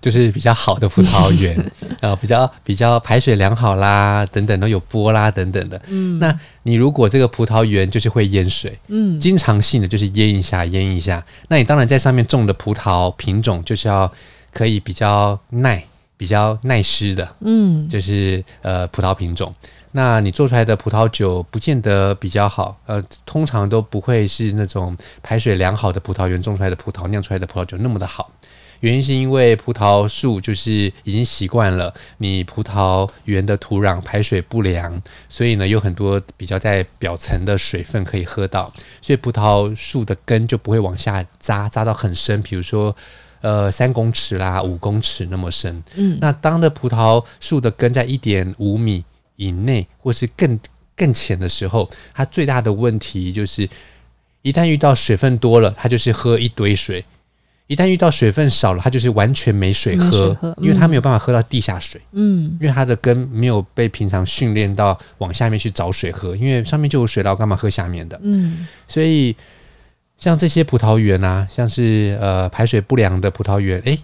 [0.00, 1.54] 就是比较好的葡萄园，
[2.00, 5.80] 然 后比较比较排水良好啦，等等都有波啦，等等的。
[5.88, 14.10] 嗯，那你如果这个葡萄园就是会淹水，嗯，经常性的就是淹一下淹一下，那你当然在上面种的葡萄品种就是要
[14.52, 15.84] 可以比较耐，
[16.16, 19.54] 比较耐湿的，嗯，就是呃葡萄品种。
[19.92, 28.30] 那你做出来的葡萄酒不见得比较好，呃，通常都不会是那种排水良好的葡萄园种出来的葡萄酿出来的葡萄酒那么的好。
[28.80, 42.94] 原因是因为葡萄树就是已经习惯了你葡萄园的土壤排水不良，所以呢有很多比较在表层的水分可以喝到，所以葡萄树的根就不会往下扎，扎到很深，比如说
[43.42, 45.82] 呃三公尺啦、五公尺那么深。
[45.94, 49.04] 嗯，那当的葡萄树的根在一点五米
[49.36, 50.58] 以内，或是更
[50.96, 53.68] 更浅的时候，它最大的问题就是
[54.40, 57.04] 一旦遇到水分多了，它就是喝一堆水。
[57.70, 62.00] 一旦遇到水分少了，它就是完全没水喝，水喝嗯、因为它没有办法喝到地下水。
[62.10, 68.18] 嗯，因为它的根没有被平常训练到往下面去找水喝，因为上面就有水了，干嘛喝下面的？
[68.24, 69.36] 嗯，所以
[70.18, 73.96] 像这些葡萄园啊，像是呃排水不良的葡萄园，哎，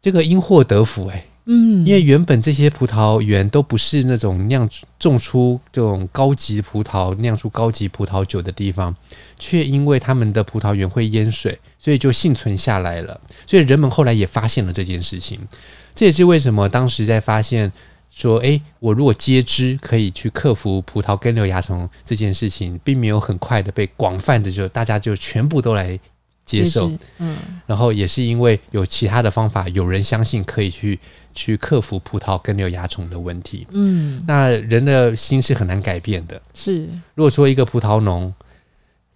[0.00, 1.26] 这个因祸得福哎。
[1.46, 4.66] 嗯，因为原本这些葡萄园都不是那种酿
[4.98, 8.96] 种出这种高级葡萄、酿出高级葡萄酒的地方，
[9.38, 13.20] 却因为他们的葡萄园会淹水，所以就幸存下来了。
[13.46, 15.38] 所以人们后来也发现了这件事情，
[15.94, 17.70] 这也是为什么当时在发现
[18.10, 26.00] 说，诶，我如果接枝可以去克服葡萄根瘤蚜虫这件事情，并没有很快的被广泛的就大家就全部都来
[26.46, 26.90] 接受。
[27.18, 30.98] 嗯，然后也是因为有其他的方法，有人相信可以去。
[31.34, 33.66] 去克服葡萄根瘤蚜虫的问题。
[33.72, 36.40] 嗯，那人的心是很难改变的。
[36.54, 38.32] 是，如果说一个葡萄农，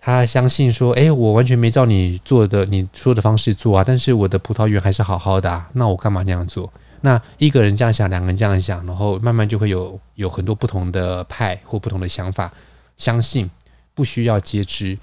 [0.01, 6.73] 他相信说，哎，我完全没照你做的你说的方式做啊，但是我的葡萄园还是好好的啊，那我干嘛那样做？
[7.01, 12.53] 那一个人这样想，两个人这样想，然后慢慢就会有有很多不同的派或不同的想法，
[12.97, 13.49] 相信
[13.95, 14.99] 不需要接枝。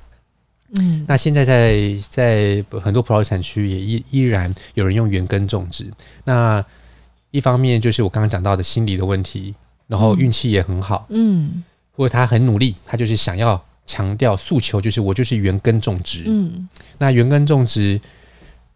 [0.77, 5.89] 嗯，那现在在在很多葡萄产区也依依然有人用原根种植。
[6.23, 6.65] 那
[7.35, 9.53] 一方面就是我刚刚讲到的心理的问题，
[9.87, 16.65] 然后运气也很好，嗯，或者他很努力，他就是想要强调诉求，就是我就是原根种植，嗯，
[16.97, 17.99] 那原根种植，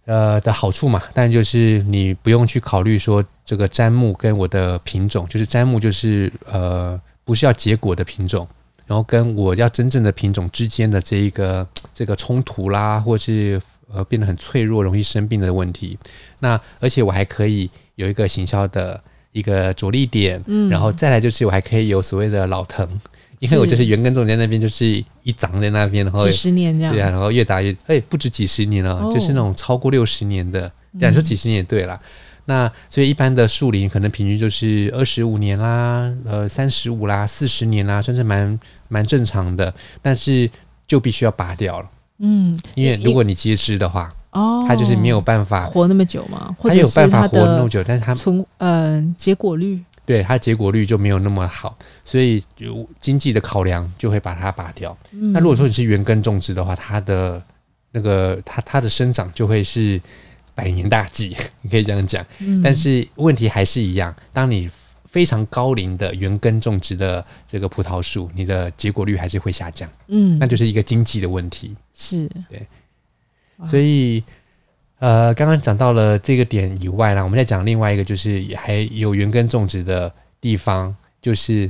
[0.03, 8.45] 呃的好处嘛，但就是你不用去考虑说这个砧木跟我的品种，就是砧木就是呃不是要结果的品种，
[8.85, 13.61] 然后跟我要真正的品种之间的这一个这个冲突啦，或是
[13.93, 15.97] 呃变得很脆弱、容易生病的问题，
[16.39, 17.69] 那而且我还可以。
[17.99, 22.88] 有一个行销的一个着力点，嗯，然后再来就是我还可以有所谓的老藤，
[23.39, 24.86] 因为我就是原根种在那边，就是
[25.23, 31.99] 一长在那边，然后几十年这样，对啊，然后越打越，哎，不止几十年了，哦、就是那种超过六十年的，对、啊说几十年也对啦。
[32.02, 32.08] 嗯、
[32.45, 40.49] 那所以一般的树林可能平均就是二十五年啦，呃，三十五啦，四十年啦，算是蛮蛮正常的，但是
[40.88, 44.10] 就必须要拔掉了，嗯，因为如果你接枝的话。
[44.32, 46.55] 哦，它就是没有办法活那么久嘛？
[46.62, 54.95] 它有办法活那么久，但是它从呃结果率，对它结果率就没有那么好，所以有经济的考量就会把它拔掉。
[55.13, 57.41] 嗯、那如果说你是原根种植的话，它的
[57.91, 59.99] 那个它它的生长就会是
[60.53, 62.23] 百年大计， 你可以这样讲。
[62.38, 64.69] 嗯、但是问题还是一样，当你
[65.11, 69.89] 非常高龄的原根种植的这个葡萄树，你的结果率还是会下降。
[70.07, 71.75] 嗯，那就是一个经济的问题。
[71.95, 72.65] 是对。
[73.67, 74.23] 所以，
[74.99, 81.69] 呃，刚刚讲到了这个点以外呢，我们再讲另外一个，就是还有原根种植的地方，就是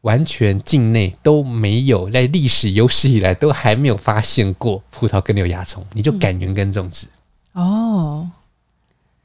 [0.00, 7.06] 完全境内都没有，在历史有史以来都还没有发现过葡萄根瘤蚜虫，你就敢原根种植？
[7.52, 8.30] 嗯、哦，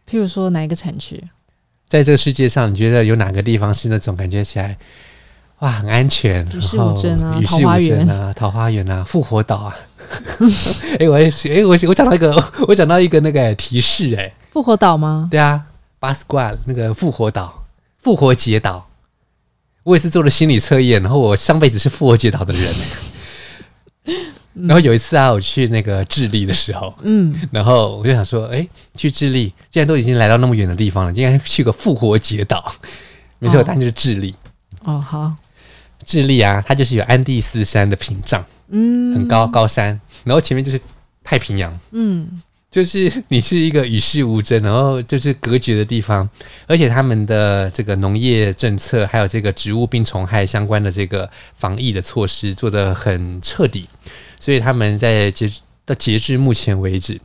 [0.10, 1.24] 譬如说哪一个产区？
[1.92, 4.78] 在这个世界上，你觉得有哪个地方是那种感觉起来？
[5.60, 9.76] 哇，很安全，与世无争啊，与世无争啊，桃花源啊，复活岛啊。
[10.94, 12.34] 哎、欸，我哎、欸，我我讲到一个，
[12.66, 15.28] 我讲到一个那个提示哎、欸，复活岛吗？
[15.30, 15.66] 对啊，
[16.00, 17.66] 巴斯瓜那个复活岛，
[17.98, 18.88] 复活节岛。
[19.84, 22.74] 我也是做了心理测验，然后我上辈子是复活节岛的人。
[24.54, 32.74] 然后有一次啊，我去那个智利的时候，嗯，然后我就想说，哎、欸，去智利，既然都已经来到那么远的地方了，应该去个复活节岛。
[33.40, 34.36] 没错，答案就是智利。
[34.84, 35.34] 哦，好。
[36.04, 40.82] 智利啊，它就是有安第斯山的屏障，嗯，很高高山，然后前面就是
[41.24, 46.28] 太平洋，嗯，就是你是一个与世无争，然后就是隔绝的地方，
[46.66, 53.88] 而且他们的这个农业政策，还有这个植物病虫害相关的这个防疫的措施做得很彻底，
[54.42, 55.48] 所以他们在截
[55.86, 57.22] 到截至目前为止，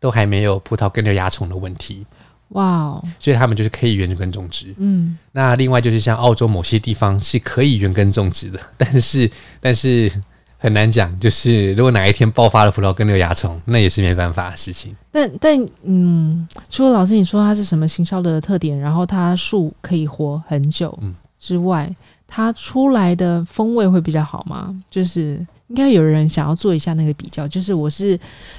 [0.00, 2.04] 都还没有葡萄根瘤蚜虫的问题。
[2.48, 3.04] 哇哦！
[3.20, 4.74] 所以他们就是可以原根种植。
[4.78, 10.10] 嗯，那另外就是像澳洲某些地方是可以原根种植的， 但是但是
[10.58, 11.16] 很难讲。
[11.20, 14.92] 就是如果哪一天爆发了葡萄根瘤蚜虫，那也是没办法的事情。
[15.12, 20.98] 但但嗯，除了老师你说它是什么行销的特点，然后它树可以活很久
[21.38, 21.96] 之外，嗯、
[22.32, 24.72] 它出来的风味会比较好吗？
[24.88, 27.48] 就是应该有人想要做一下那个比较。
[27.48, 28.18] 就是我是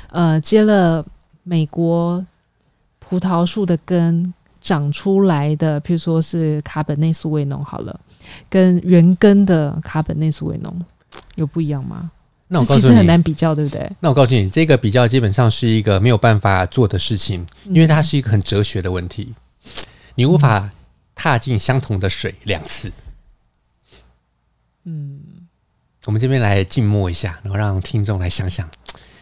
[0.10, 1.04] 呃接了
[1.44, 2.24] 美国
[3.00, 7.98] 葡萄树的根长出来的，譬如说是卡本内苏维农好了。
[8.50, 10.74] 跟原根的卡本内苏维农
[11.36, 12.12] 有不一样吗？
[12.50, 13.90] 那我告诉你，其实很难比较，对不对？
[14.02, 19.34] 那我告诉你，这个比较基本上是一个没有办法做的事情，因为它是一个很哲学的问题。
[20.16, 20.70] 你无法
[21.16, 22.92] 踏进相同的水两次。
[24.84, 25.22] 嗯，
[26.06, 28.70] 我们这边来静默一下，然后让听众来想想，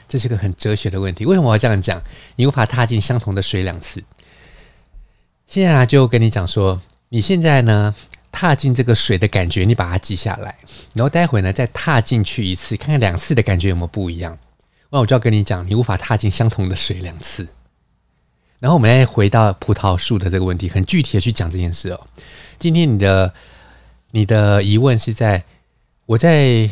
[0.08, 1.26] 这是个很哲学的问题。
[1.26, 2.02] 为什么我要这样讲？
[2.36, 4.04] 你无法踏进相同的水两次。
[5.48, 7.96] 现在就跟你讲说，你现在呢？
[8.32, 10.56] 踏进这个水的感觉，你把它记下来，
[10.94, 14.38] 然后待会呢再踏进去一次，看看两次的感觉有没有不一样。
[14.92, 17.48] 那我就要跟你讲，你无法踏进相同的水两次。
[18.60, 22.00] 然后我们再回到葡萄树的这个问题，很具体的去讲这件事哦。
[22.60, 23.34] 今天你的
[24.12, 25.44] 你的疑问是在
[26.06, 26.70] 我在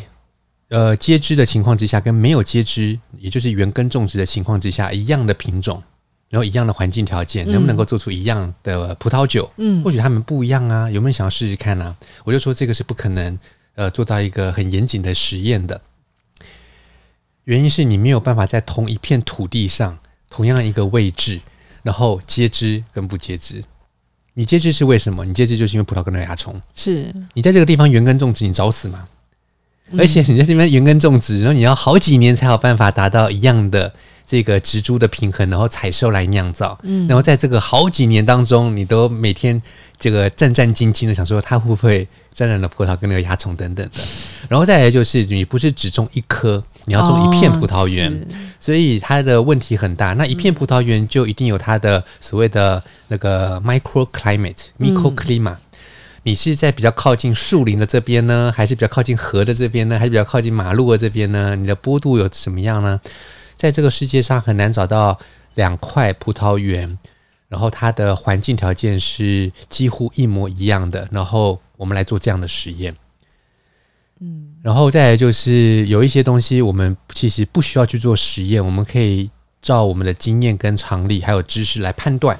[0.69, 5.81] 呃接枝的情况之下，跟没有接枝，也就是原根种植的情况之下一样的品种。
[6.29, 9.49] 然后一样的环境条件，能不能够做出一样的葡萄酒？
[9.55, 10.91] 嗯，或许他们不一样啊。
[10.91, 11.97] 有没有想要试试看呢、啊？
[12.25, 13.39] 我就说这个是不可能，
[13.75, 15.79] 呃，做到一个很严谨的实验的。
[17.45, 19.97] 原因是你没有办法在同一片土地上，
[20.29, 21.39] 同样一个位置，
[21.81, 23.63] 然后接枝跟不接枝。
[24.37, 25.25] 你接枝是为什么？
[25.25, 26.61] 你接枝就是因为葡萄根的蚜虫。
[26.75, 29.07] 是你在这个地方原根种植，你找死吗？
[29.89, 33.91] 嗯、而且你在这边原根种植，然后你要好几年才有办法达到一样的。
[34.29, 39.61] 这个植株的平衡，然后采收来酿造，嗯，然后在这个好几年当中，你都每天
[39.97, 42.05] 这个战战兢兢的想说，它会不会
[42.37, 43.91] 沾染了葡萄跟那个蚜虫等等的，
[44.47, 50.13] 然后再来就是你不是只种一颗，你要种一片葡萄园，哦、所以它的问题很大。
[50.13, 55.57] 那一片葡萄园就一定有它的所谓的那个 microclimate、嗯、microclimate，
[56.21, 61.55] 你是在比较靠近树林的这边呢，还是比较靠近河的这边呢，还是比较靠近马路的这边呢？
[61.55, 63.01] 你的坡度有什么样呢？
[63.55, 65.17] 在这个世界上很难找到
[65.55, 66.99] 两块葡萄园，
[67.49, 71.07] 然后它的环境条件是几乎一模一样的。
[71.11, 72.95] 然后我们来做这样的实验，
[74.19, 79.29] 嗯，然后再来就是有一些东西我们其实不需要去做实验，我们可以
[79.61, 82.39] 照我们的经验跟常理还有知识来判断，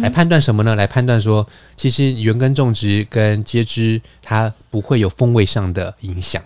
[0.00, 0.74] 来判断什么呢？
[0.74, 6.42] 来判断说，其实原根种植跟接枝它不会有风味上的影响，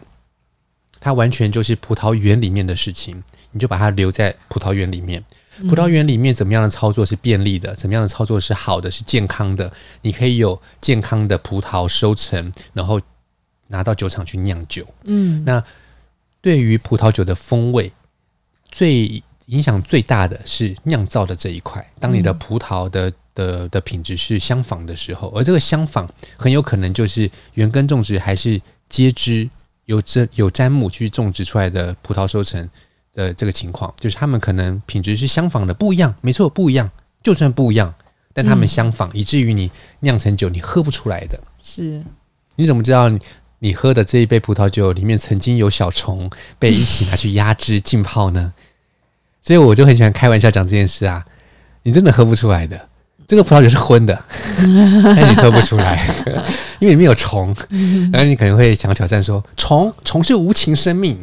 [1.00, 3.22] 它完全就是葡萄园里面的事情。
[3.50, 5.24] 你就把它留在葡萄园里面。
[5.68, 7.74] 葡萄园里面怎么样的操作是便利的？
[7.74, 8.90] 怎么样的操作是好的？
[8.90, 9.72] 是健康的？
[10.02, 13.00] 你可以有健康的葡萄收成，然后
[13.68, 14.86] 拿到酒厂去酿酒。
[15.06, 15.62] 嗯，那
[16.40, 17.90] 对于葡萄酒的风味，
[18.70, 21.84] 最影响最大的是酿造的这一块。
[21.98, 29.48] 当你的葡萄的的的品质是相仿的时候，而这个相仿很有可能就是原根种植还是接枝
[29.86, 32.68] 有这有砧木去种植出来的葡萄收成。
[33.18, 36.88] 的这个情况，就是他们可能品质是相仿的，不一样，没错，不一样。
[37.20, 37.92] 就算不一样，
[38.32, 39.68] 但他们相仿，嗯、以至于你
[40.00, 41.38] 酿成酒你喝不出来的。
[41.60, 42.00] 是，
[42.54, 43.18] 你怎么知道你
[43.58, 48.52] 你喝的这一杯葡萄酒里面曾经有小虫被一起拿去压制浸泡呢？
[49.42, 51.26] 所以我就很喜欢开玩笑讲这件事啊，
[51.82, 52.88] 你真的喝不出来的。
[53.26, 54.24] 这个葡萄酒是荤的，
[54.56, 56.08] 但你喝不出来，
[56.78, 57.54] 因为里面有虫。
[58.12, 61.18] 然后你可能会想要挑战说，虫虫是无情生命。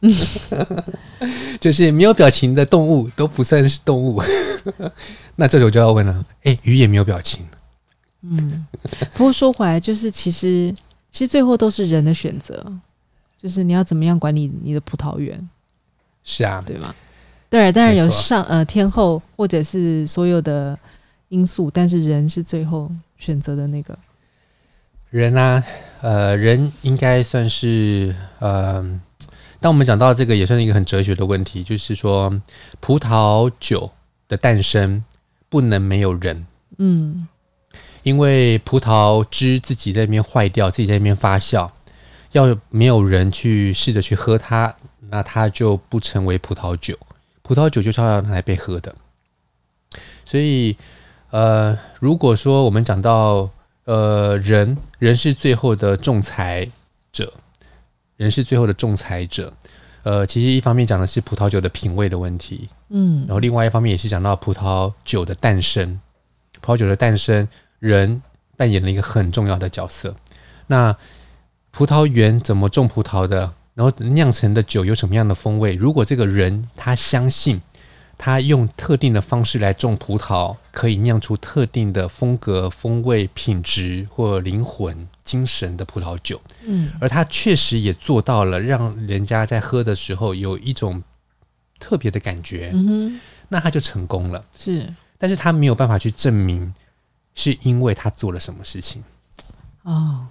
[1.60, 4.22] 就是没有表情的动物都不算是动物，
[5.36, 7.46] 那这时候就要问了：哎、欸，鱼也没有表情。
[8.22, 8.66] 嗯，
[9.12, 10.74] 不过说回来，就是其实
[11.12, 12.64] 其实最后都是人的选择，
[13.36, 15.50] 就是你要怎么样管理你的葡萄园。
[16.24, 16.94] 是啊，对吗？
[17.50, 20.78] 对，当然有上呃天后或者是所有的
[21.28, 23.98] 因素，但是人是最后选择的那个
[25.10, 25.62] 人啊。
[26.00, 29.00] 呃，人应该算是呃。
[29.60, 32.32] 当我们讲到这个，也算是一个很哲学的问题，就是说，
[32.80, 33.90] 葡萄酒
[34.26, 35.04] 的诞生
[35.50, 36.46] 不能没有人，
[36.78, 37.28] 嗯，
[38.02, 41.70] 因为葡萄汁自己在那边坏掉，自己在那边发酵，
[42.32, 44.74] 要没有人去试着去喝它，
[45.10, 46.96] 那它就不成为葡萄酒。
[47.42, 48.94] 葡萄酒就是要拿来被喝的，
[50.24, 50.76] 所以，
[51.30, 53.50] 呃，如果说我们讲到，
[53.84, 56.66] 呃，人，人是最后的仲裁
[57.12, 57.32] 者。
[58.20, 59.50] 人是最后的仲裁者，
[60.02, 65.98] 呃，其实一方面讲的是葡萄酒的品味的问题，嗯，然后另外一方面也是讲到葡萄酒的诞生，
[66.60, 67.48] 葡萄酒的诞生，
[67.78, 68.20] 人
[68.58, 70.14] 扮演了一个很重要的角色。
[70.66, 70.94] 那
[71.70, 73.54] 葡萄园怎么种葡萄的？
[73.72, 75.74] 然后酿成的酒有什么样的风味。
[75.74, 77.58] 如果这个人他相信，
[78.22, 86.38] 他用特定的方式来种葡萄，可以酿出特定的风格、风味、品质或灵魂、精神的葡萄酒。
[86.66, 91.02] 嗯，而他确实也做到了，让人家在喝的时候有一种
[91.78, 92.70] 特别的感觉。
[92.74, 94.44] 嗯哼，那他就成功了。
[94.54, 96.74] 是，但是他没有办法去证明
[97.34, 99.02] 是因为他做了什么事情。
[99.84, 100.28] 哦。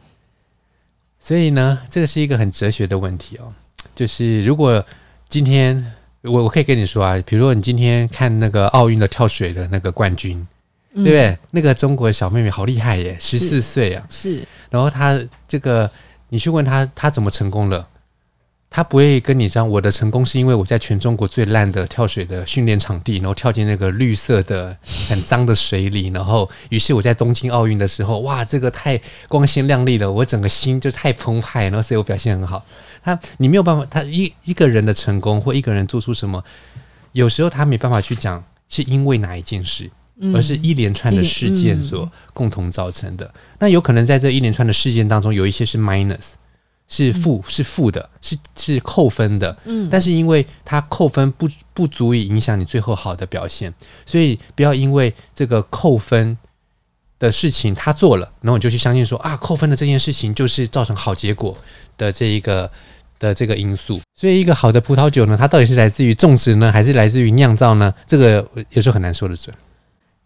[1.17, 3.51] 所以呢，这个是一个很哲学的问题哦。
[3.95, 4.85] 就是如果
[5.27, 10.45] 今天我我可以跟你说啊，比如说你今天看那个奥运的跳水的那个冠军，
[10.93, 11.37] 嗯、对不对？
[11.51, 14.45] 那个中国小妹妹好厉害耶，十四岁啊，是。
[14.69, 15.89] 然后她这个，
[16.29, 17.87] 你去问她，她怎么成功了？
[18.71, 32.63] 她不会跟你讲，我的成功是因为我在全中国最烂的跳水的训练场地，然后跳进那个绿色的很脏的水里，然后于是我在东京奥运的时候，哇，这个太光鲜亮丽了，我整个心就太澎湃，然后所以我表现很好。
[33.15, 36.43] 他你没有办法，他一一个人的成功或一个人做出什么，
[37.11, 39.89] 有时候他没办法去讲是因为哪一件事，
[40.33, 43.33] 而是一连串的事件所共同造成的。
[43.59, 46.33] 那有可能在这一连串的事件当中，有一些是 minus。
[46.91, 53.71] 是负是负的，是是扣分的，嗯，但是因为它扣分不不足以影响你最后好的表现，
[54.07, 56.35] 所以不要因为这个扣分
[57.19, 61.55] 的事情他做了，然后你就去相信说啊，扣分的这件事情就是造成好结果
[61.95, 62.71] 的这一个
[63.19, 63.99] 的这个因素。
[64.15, 67.93] 所以一个好的葡萄酒呢，它到底是来自于种植呢，还是来自于酿造呢？
[68.07, 69.55] 这个有时候很难说得准。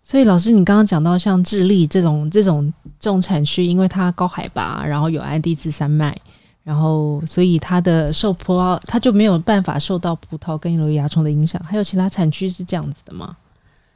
[0.01, 6.15] 所以老师，你刚刚讲到像智利这种这种这种产区，因为它高海拔，然后有安第斯山脉。
[6.63, 11.61] 然后，所以它的受葡萄，它就没有办法受到葡萄根瘤蚜虫的影响。
[11.69, 13.35] 还有其他产区是这样子的吗？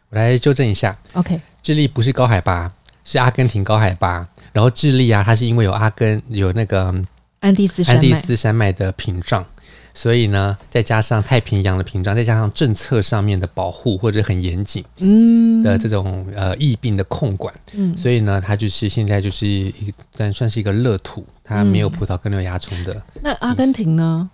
[0.09, 0.97] 我来纠正一下。
[1.13, 2.69] OK，智利不是高海拔，
[3.05, 4.27] 是阿根廷高海拔。
[4.51, 6.93] 然后智利啊，它是因为有阿根有那个
[7.39, 9.45] 安第斯山脉，安第斯山脉的屏障。
[9.93, 23.01] 所以呢，再加上太平洋的屏障，再加上政策上面的保护或者很严谨嗯的这种呃疫病的控管，嗯，所以呢，它就是现在就是一算算是一个乐土，它没有葡萄根瘤蚜虫的。
[23.23, 24.29] 那阿根廷呢？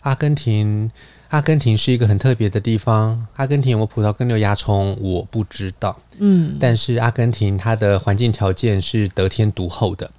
[0.00, 0.90] 阿根廷，
[1.28, 3.26] 阿根廷是一个很特别的地方。
[3.36, 5.94] 阿根廷有没有葡萄根瘤蚜虫，我不知道。
[6.20, 10.10] 嗯，但是阿根廷它的环境条件是得天独厚的。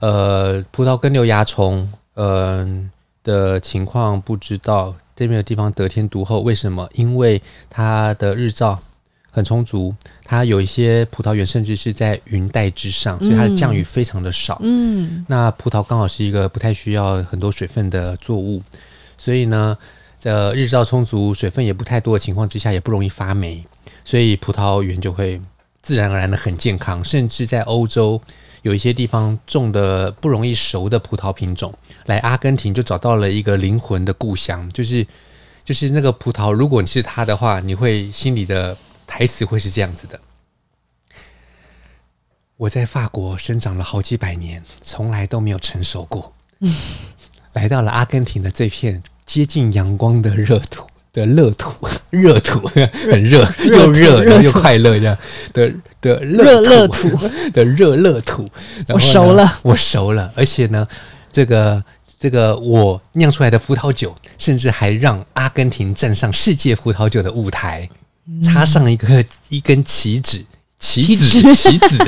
[0.00, 2.90] 呃，葡萄根瘤蚜虫，嗯。
[3.24, 6.88] 的情况不知道，这边的地方得天独厚，为什么？
[6.94, 8.78] 因为它的日照
[9.30, 9.94] 很充足，
[10.24, 14.58] 它有一些葡萄园甚至是在云带之上，所以它的降雨非常的少。
[14.62, 18.62] 嗯，那葡萄刚好是一个不太需要很多水分的作物，
[19.18, 19.76] 所以呢，
[20.18, 23.62] 在日照充足、水分也不太多的情况之下，也不容易发霉，
[24.06, 25.38] 所以葡萄园就会
[25.82, 28.18] 自然而然的很健康，甚至在欧洲。
[28.62, 31.72] 有一些地方种的不容易熟的葡萄品种，
[32.06, 35.06] 来阿根廷就找到了一个灵魂的故乡，就是
[35.64, 40.20] 就是那个葡萄，如果你是他的话，你会心里的台词会是这样子的：
[42.56, 46.74] 我在法国生长了好几百年，从来都没有成熟过，嗯，
[47.54, 50.86] 来到了阿根廷的这片接近阳光的热土。
[51.18, 51.72] 的乐土，
[52.10, 52.60] 热土
[53.10, 55.16] 很热，又热然后又快乐这样
[55.52, 57.08] 的 的热乐土。
[57.52, 58.46] 的热乐土。
[58.88, 60.86] 我熟了，我熟了，而且呢，
[61.32, 61.82] 这个
[62.18, 67.88] 这个我酿出来的葡萄酒，甚至还让阿根廷站上世界葡萄酒的舞台，
[68.42, 70.42] 插上一个一根旗子，
[70.78, 71.98] 旗子，旗子，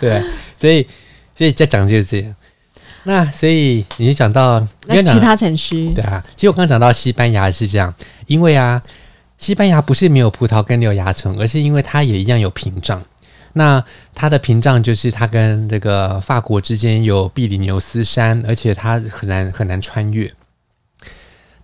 [0.00, 0.22] 对，
[0.56, 0.86] 所以
[1.36, 2.34] 所以再讲就是这样。
[3.04, 7.92] 那所以你就讲到那其他产区，对啊，其实我刚刚讲到西班牙是这样。
[8.26, 8.80] 因为啊，
[9.38, 13.02] 西班牙不是没有葡萄根瘤蚜虫，而是因为它也一样有屏障。
[13.54, 13.84] 那
[14.14, 20.32] 它的屏障就是它跟这个法国之间有比利牛斯山，而且它很难很难穿越。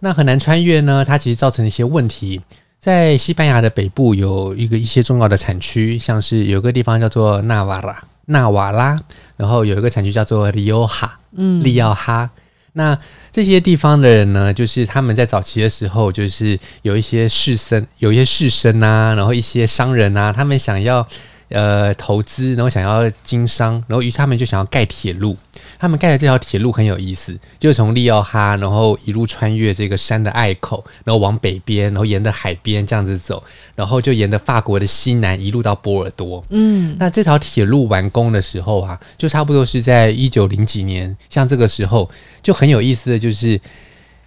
[0.01, 2.41] 那很难穿越呢，它其实造成了一些问题。
[2.79, 8.99] 在西班牙的北部有一个一些重要的产区，像是有个地方叫做纳瓦拉，纳瓦拉，
[9.37, 12.31] 然后有一个产区叫做利奥哈，嗯，利奥哈。
[12.73, 12.97] 那
[13.33, 21.07] 这些地方的人呢，就是他们在早期的时候，就是有一些士绅，有一些士绅啊，然后一些商人啊，他们想要
[21.49, 25.37] 呃投资，然后想要经商，然后于是他们就想要盖铁路。
[25.79, 33.43] 他们盖的这条铁路很有意思，就是从利奥哈，然后一路穿越这个山的隘口，然后往北边，然后沿着海边这样子走，
[33.77, 36.45] 然后就沿着法国的西南一路到波尔多。
[36.49, 42.11] 嗯，那这条铁路完工的时候啊，就差不多是在一九零几年，像这个时候
[42.43, 43.61] 就很有意思的就是，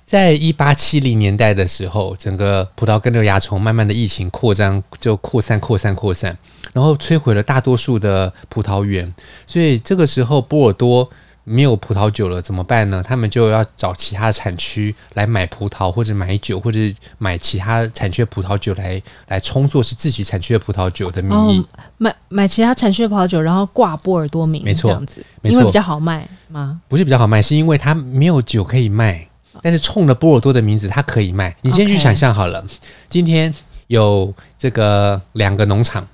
[0.05, 6.37] 在一八七零年代的时候，整个葡萄根瘤蚜虫慢慢的疫情扩张，就扩散、扩散、扩散，
[6.71, 9.13] 然后摧毁了大多数的葡萄园，
[9.45, 11.09] 所以这个时候波尔多。
[11.43, 13.03] 没有葡萄酒了，怎么办呢？
[13.03, 16.79] 他们就要找其他的产区来买葡萄，或者买酒，或者
[17.17, 21.65] 买其他产区的葡萄酒来来充作是自己产区的葡萄酒的名义，哦、
[21.97, 26.79] 买买其他产区的葡萄酒，然后挂波尔多名，没错，这样子，因为比较好卖吗？
[26.87, 29.27] 不是比较好卖，是因为它没有酒可以卖，
[29.63, 31.55] 但是冲了波尔多的名字，它可以卖。
[31.61, 32.63] 你先去想象好了
[33.09, 33.53] 今天
[33.87, 36.07] 有这个两个农场。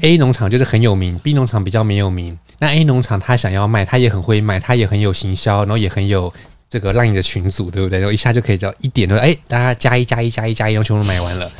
[0.00, 2.38] A 农场就是很有名，B 农场比较没有名。
[2.62, 6.32] 那 A 农场他想要卖，他也很会卖，他也很有行销，然后也很有
[6.68, 7.98] 这个让你的群组，对不对？
[7.98, 11.50] 然后一下就可以叫一点都哎，大家加一加一加一加一，然后全部买完了。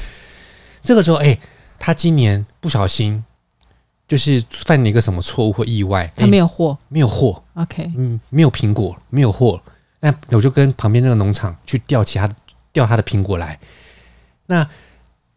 [0.80, 1.36] 这个时候，哎，
[1.76, 3.24] 他今年不小心
[4.06, 7.42] 就是犯了一个什么错误或意外，他没有货，没有货。
[7.54, 9.60] OK，嗯，没有苹果，没有货。
[9.98, 12.30] 那我就跟旁边那个农场去调其他
[12.72, 13.58] 调他的苹果来。
[14.46, 14.64] 那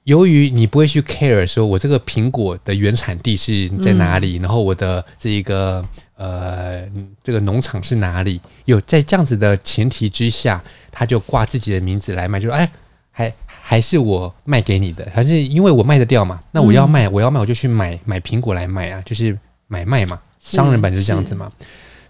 [0.06, 5.84] 由于你不会去 care 说，我这个苹果的原产地是在哪里，嗯、然后我的这一个
[6.16, 6.84] 呃
[7.24, 8.40] 这个农场是哪里？
[8.66, 12.70] 有在这样子的前提之下，他就挂自己的名字来卖，就说哎，
[13.12, 16.40] 还还是我卖给你的，还是因为我卖得掉嘛？
[16.52, 19.36] 那我要卖，嗯、我要卖，我就去买买苹果来卖啊，就是
[19.68, 21.52] 买卖嘛，商人版就是这样子嘛。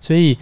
[0.02, 0.38] 所以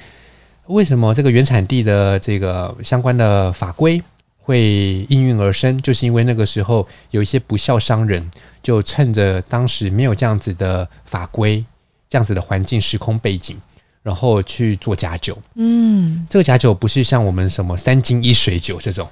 [0.66, 4.02] 为什么这个原产地的这个相关的法规？
[4.46, 8.30] 会应运而生，就是因为那个时候有一些不孝商人，
[8.62, 11.64] 就趁着当时没有这样子的法规、
[12.10, 13.58] 这样子的环境、时空背景，
[14.02, 15.38] 然后去做假酒。
[15.56, 19.08] 嗯，这个假酒不是像我们什么三金一水酒这种，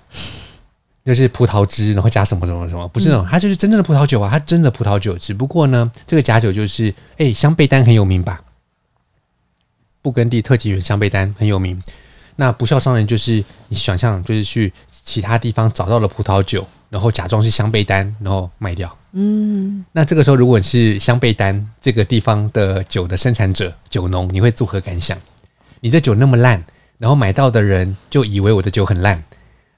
[1.06, 5.18] 就是葡萄汁然后加什么什么什么，不是那种，它就是真正的葡萄酒啊，它真的葡萄酒。
[5.18, 8.42] 只不过呢，这个假酒就是，哎，香贝丹很有名吧？
[10.02, 11.82] 布根地特级园香贝丹很有名。
[12.36, 14.74] 那不孝商人就是你想象，就是去。
[15.04, 18.96] 其他地方找到了葡萄酒，然后假装是香贝丹，然后卖掉。
[19.14, 25.18] 嗯，那这个时候，如果你是香贝丹这个地方的酒的生产者、酒农，你会作何感想？
[25.82, 26.64] 你这酒那么烂，
[26.98, 29.22] 然后买到的人就以为我的酒很烂。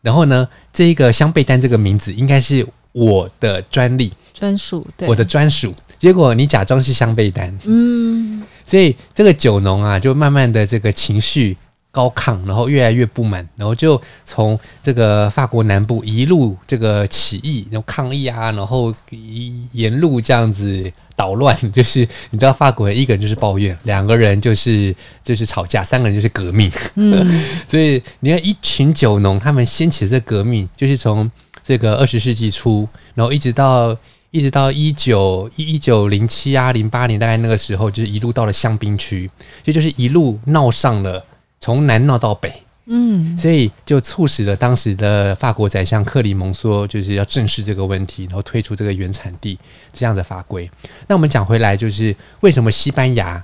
[0.01, 5.73] 然后呢，这一个香贝丹这个名字应该是我的专利、专属，对，我的专属。
[5.97, 11.57] 结果你假装是香贝丹，嗯，所以这个酒农啊，就慢慢的这个情绪。
[11.93, 21.99] 高亢，然后越来越不满，然后就从这个法国南部一路这个起义，然后抗议啊，然后一沿路这样子捣乱，就是
[22.31, 26.71] 你知道法国人一个人就是抱怨，两个人就是就是吵架，三个人就是革命。
[26.95, 31.29] 嗯， 所以你看一群酒农，他们掀起这革命，就是从
[31.63, 33.95] 这个二十世纪初，然后一直到
[34.31, 39.29] 一直到一九一九零七啊零八年，大概那个时候，就是一路到了香槟区，
[39.63, 41.23] 这就，就是一路闹上了。
[41.63, 42.51] 从南闹到北，
[42.87, 49.57] 嗯，所以就促使了当时的法国宰相克里蒙说，就是要正视这个问题，然后推出这个原产地
[49.93, 50.69] 这样的法规。
[51.07, 53.41] 那我们讲回来，就是为什么西班牙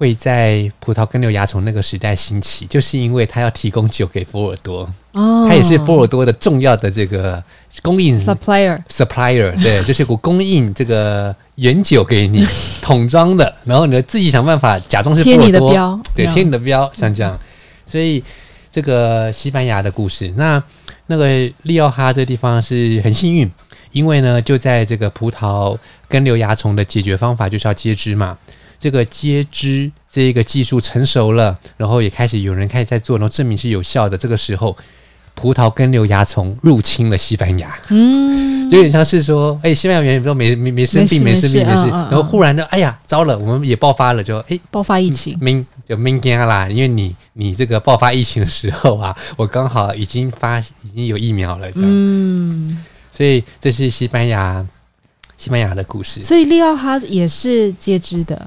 [0.00, 7.42] 会在葡萄根瘤蚜虫那个时代兴起，就是因为它要提供酒给波尔多，哦，他也是波尔多的重要的这个
[7.82, 11.36] 供应 supplier，supplier，对， 就是我供应这个。
[11.56, 12.42] 原酒给你
[12.80, 17.38] 桶装的，然后你自己想办法假装是波尔多，贴你的标，对，贴你的标，像这样。
[17.84, 18.24] 所以
[18.70, 20.62] 这个西班牙的故事，那
[21.08, 21.26] 那个
[21.64, 23.50] 利奥哈这地方是很幸运，
[23.92, 25.76] 因为呢就在这个葡萄
[26.08, 28.38] 根瘤蚜虫的解决方法就是要接枝嘛，
[28.80, 34.18] 这个接枝这一个技术成熟了，然后也开始有人开始在做，然后证明是有效的。
[34.18, 34.76] 这个时候。
[35.32, 54.66] 葡萄根瘤蚜虫入侵了西班牙，嗯，有点像是说，哎、欸，西班牙原人都没没没生病，没生病，没事，然后忽然就，哎呀，糟了，我们也爆发了，就，哎、欸，爆发疫情，明就明天啦，因为你你这个爆发疫情的时候啊，我刚好已经发已经有疫苗了，这样，嗯，所以这是西班牙
[55.38, 58.46] 西班牙的故事，所以利奥哈也是接枝的。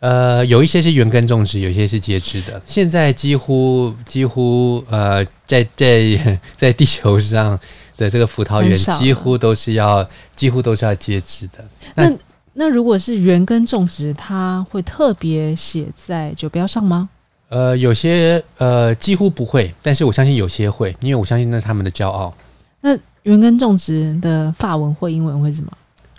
[0.00, 2.60] 呃，有一些是原根种植，有一些是接枝的。
[2.64, 7.58] 现在几乎几乎呃，在在在地球上
[7.98, 11.62] 的这个葡萄园，几乎都是要几乎都是要接枝的。
[11.94, 12.16] 那那，
[12.54, 17.10] 那如果是原根种植，它会特别写在酒标上吗？
[17.50, 22.32] 呃，有些呃几乎不会，但是我相信有些会，因为我相信那是他们的骄傲。
[22.80, 25.70] 那原根种植的法文或英文会是什么？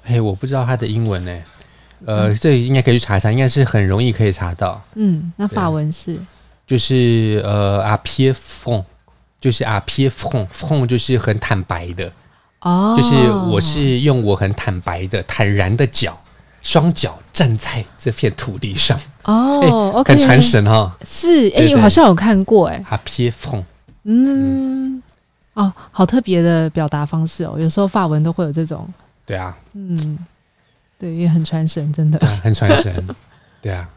[0.03, 1.43] 哎，我不知道它的英文呢、欸。
[2.05, 4.81] 呃，这应该可以去查一下，应该是很容易可以查到。
[4.95, 6.17] 嗯，那法文是，
[6.65, 8.83] 就是呃 franc，
[9.39, 12.11] 就是 franc，franc 就是很坦白的。
[12.61, 13.15] 哦，就是
[13.49, 16.19] 我是用我很坦白的、坦然的脚，
[16.61, 18.99] 双脚站在这片土地上。
[19.23, 20.91] 哦，很传神哈、哦。
[21.03, 22.83] 是，哎，我好像有看过哎。
[24.03, 25.03] 嗯，嗯
[25.53, 28.87] 哦，好特别的表达方式哦，有时候法文都会有这种。
[29.25, 29.57] 对啊。
[29.73, 30.17] 嗯。
[31.01, 32.93] 对，也很传神，真的，很传神。
[33.59, 33.89] 对啊，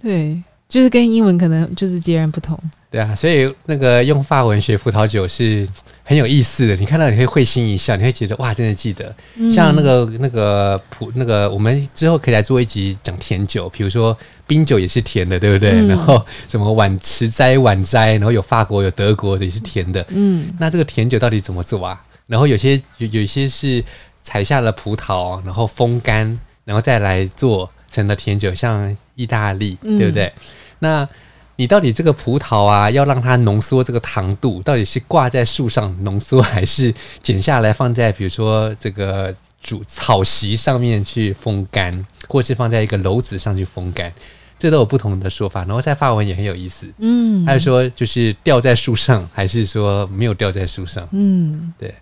[0.00, 2.56] 对，就是跟英文可能就是截然不同。
[2.92, 5.66] 对啊，所以那个用法文学葡萄酒是
[6.04, 6.76] 很有意思的。
[6.76, 9.12] 你看到你会会心一笑，你会觉得哇，真的记得。
[9.34, 15.72] 嗯、像那个那个葡那个，我们之后可以来做一集讲甜酒，比如说冰酒也是甜的，对不对？
[15.72, 20.06] 嗯、然后什么晚迟斋晚斋，然后有法国有德国的也是甜的。
[20.10, 22.00] 嗯，那这个甜酒到底怎么做啊？
[22.28, 23.84] 然后有些有有一些是
[24.24, 30.32] 采下了葡萄，然后风干，然后再来做成了甜酒，像意大利，嗯、对不对？
[30.80, 31.08] 那
[31.56, 44.12] 你到底这个葡萄啊，要让它浓缩这个糖度，到底是挂在树上浓缩，还是剪下来放在比如说这个主草席上面去风干，或是放在一个篓子上去风干，
[44.58, 45.60] 这都有不同的说法。
[45.60, 51.94] 然后在法文也很有意思，嗯，还有说就是吊在树上，还是说没有吊在树上，嗯，对，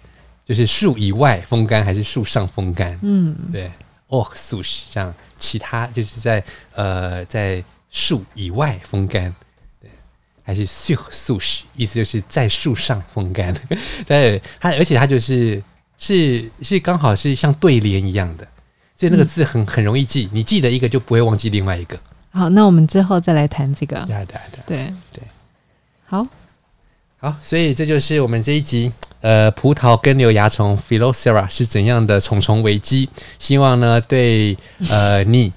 [0.45, 3.70] 就是树以外风干，还是树上风干，嗯，对
[4.09, 6.43] ，hors souche 像其他就是在
[6.74, 9.34] 呃在树以外风干。
[9.80, 9.88] 对
[10.45, 13.55] 还是 sur souche，意思就是在树上风干。
[14.05, 15.62] 对，它而且它就是
[15.97, 18.47] 是是刚好是像对联一样的，
[18.97, 21.97] 所以那个字很很容易记，你记得一个就不会忘记另外一个。
[22.32, 24.05] 好，那我们之后再来谈这个。
[24.07, 25.22] 对对对对，
[26.07, 26.26] 好
[27.18, 28.93] 好，所以这就是我们这一集
[29.23, 33.09] 呃，葡萄根瘤蚜虫 Phyllosera 是怎样的虫虫危机？
[33.39, 34.59] 希望呢，对
[34.91, 35.51] 呃你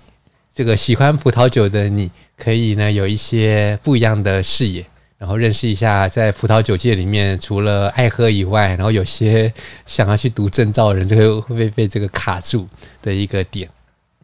[0.53, 2.09] 这个喜欢葡萄酒的你。
[2.37, 4.85] 可以呢，有一些不一样的视野，
[5.17, 9.53] 然后认识一下在葡萄酒界里面，除了爱喝以外，然后有些
[9.85, 12.67] 想要去读证照的人，就会会不会被这个卡住
[13.01, 13.69] 的一个点。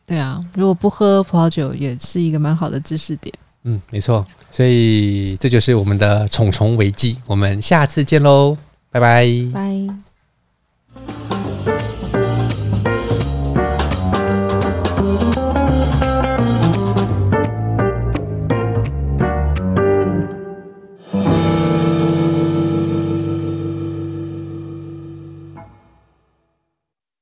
[0.06, 3.34] 对啊，如果不喝葡萄酒，也是一个蛮好的知识点。
[3.64, 4.28] 嗯，没错。
[4.52, 8.58] 所以这就是我们的虫虫危机，我们下次见喽，
[8.92, 9.52] 拜拜。